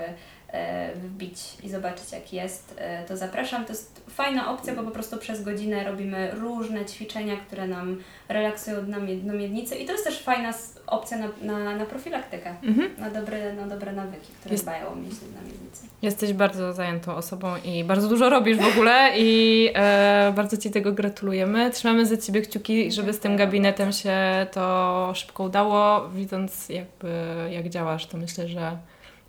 [0.96, 3.66] wbić i zobaczyć jak jest, e, to zapraszam.
[3.66, 7.98] To jest fajna opcja, bo po prostu przez godzinę robimy różne ćwiczenia, które nam
[8.30, 8.78] relaksują
[9.24, 10.54] na miednicy i to jest też fajna
[10.88, 12.90] opcja na, na, na profilaktykę, mhm.
[12.98, 15.88] na, dobre, na dobre nawyki, które jest, dbają o mięśnie na miednicy.
[16.02, 20.92] Jesteś bardzo zajętą osobą i bardzo dużo robisz w ogóle i e, bardzo Ci tego
[20.92, 21.72] gratulujemy.
[21.72, 24.18] Trzymamy za Ciebie kciuki, żeby z tym gabinetem się
[24.52, 26.10] to szybko udało.
[26.10, 27.10] Widząc jakby
[27.52, 28.78] jak działasz, to myślę, że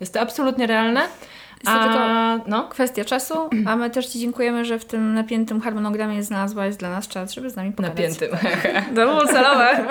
[0.01, 1.01] jest to absolutnie realne.
[1.01, 2.69] Jest to a, tylko no?
[2.69, 3.35] kwestia czasu,
[3.67, 7.51] a my też Ci dziękujemy, że w tym napiętym harmonogramie znalazłaś dla nas czas, żeby
[7.51, 7.97] z nami pogadać.
[7.99, 8.39] Napiętym.
[8.97, 9.85] To było celowe.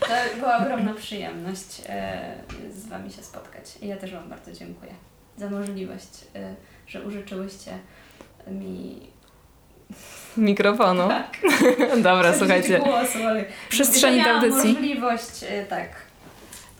[0.00, 2.34] To była ogromna przyjemność e,
[2.72, 3.64] z Wami się spotkać.
[3.82, 4.92] I ja też Wam bardzo dziękuję
[5.36, 6.54] za możliwość, e,
[6.86, 7.70] że użyczyłyście
[8.46, 9.00] mi
[10.36, 11.08] mikrofonu.
[11.12, 11.36] Tak.
[12.02, 12.78] Dobra, słuchajcie.
[12.78, 14.72] Głosu, ale Przestrzeni audycji.
[14.72, 15.88] możliwość, e, tak,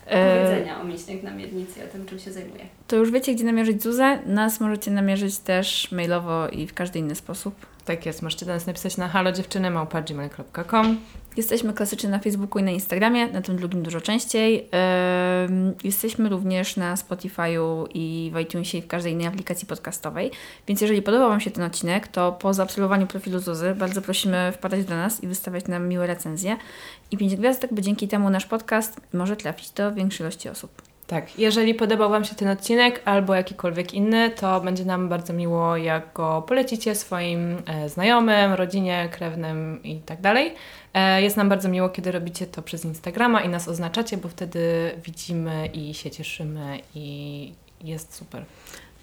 [0.05, 2.65] powiedzenia o mięśniach namiednicy i o tym, czym się zajmuje.
[2.87, 4.19] To już wiecie, gdzie namierzyć Zuzę.
[4.27, 7.55] Nas możecie namierzyć też mailowo i w każdy inny sposób.
[7.85, 10.97] Tak jest, możecie do nas napisać na halodziewczyny.gmail.com
[11.37, 14.69] Jesteśmy klasycznie na Facebooku i na Instagramie, na tym drugim dużo częściej.
[15.85, 20.31] Jesteśmy również na Spotify'u i w iTunesie i w każdej innej aplikacji podcastowej.
[20.69, 24.85] Więc jeżeli podobał Wam się ten odcinek, to po zaobserwowaniu profilu Zuzy bardzo prosimy wpadać
[24.85, 26.57] do nas i wystawiać nam miłe recenzje.
[27.11, 30.92] I 5 gwiazdek, by dzięki temu nasz podcast może trafić do większej ilości osób.
[31.13, 35.77] Tak, jeżeli podobał Wam się ten odcinek albo jakikolwiek inny, to będzie nam bardzo miło,
[35.77, 40.55] jak go polecicie swoim e, znajomym, rodzinie, krewnym i tak dalej.
[40.95, 44.93] E, jest nam bardzo miło, kiedy robicie to przez Instagrama i nas oznaczacie, bo wtedy
[45.05, 47.53] widzimy i się cieszymy i
[47.85, 48.45] jest super.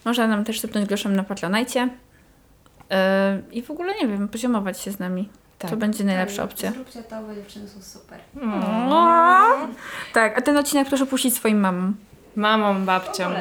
[0.06, 1.80] Można nam też sypnąć groszem na Patronajcie
[2.90, 2.98] yy,
[3.52, 5.30] i w ogóle, nie wiem, poziomować się z nami.
[5.60, 5.72] Tak.
[5.72, 6.72] To będzie najlepsza tak, opcja.
[6.72, 8.20] Zróbcie to, bo dziewczyny są super.
[8.42, 9.76] Mm.
[10.14, 11.96] Tak, a ten odcinek proszę puścić swoim mamom.
[12.36, 13.32] Mamą, babcią.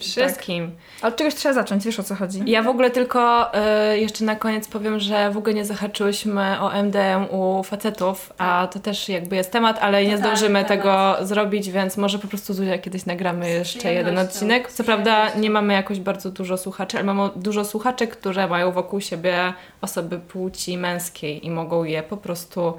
[0.00, 0.70] Wszystkim.
[0.70, 0.80] Tak.
[1.02, 2.42] Ale od czegoś trzeba zacząć, wiesz o co chodzi.
[2.46, 3.50] Ja w ogóle tylko
[3.94, 8.62] y, jeszcze na koniec powiem, że w ogóle nie zahaczyłyśmy o MDM u facetów, a
[8.62, 8.72] tak.
[8.72, 12.78] to też jakby jest temat, ale nie zdążymy tego zrobić, więc może po prostu Zuzia
[12.78, 14.72] kiedyś nagramy jeszcze jeden odcinek.
[14.72, 19.00] Co prawda nie mamy jakoś bardzo dużo słuchaczy, ale mamy dużo słuchaczek, które mają wokół
[19.00, 22.74] siebie osoby płci męskiej i mogą je po prostu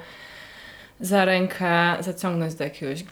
[0.99, 3.03] za rękę zaciągnąć do jakiegoś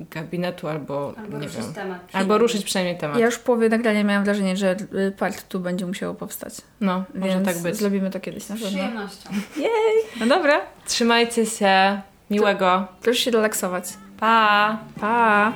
[0.00, 2.00] gabinetu albo, albo nie wiem, temat.
[2.12, 3.18] albo ruszyć przynajmniej temat.
[3.18, 4.76] Ja już połowie nagrania miałam wrażenie, że
[5.18, 6.54] part tu będzie musiało powstać.
[6.80, 7.76] No, może Więc tak być.
[7.76, 8.70] zrobimy to kiedyś na pewno.
[8.70, 9.30] Z przyjemnością.
[9.56, 10.20] Jej!
[10.20, 10.60] No dobra.
[10.86, 12.00] Trzymajcie się.
[12.30, 12.86] Miłego.
[13.02, 13.84] Proszę się relaksować.
[14.20, 14.78] Pa!
[15.00, 15.52] Pa!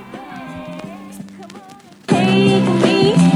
[2.10, 3.31] Hey,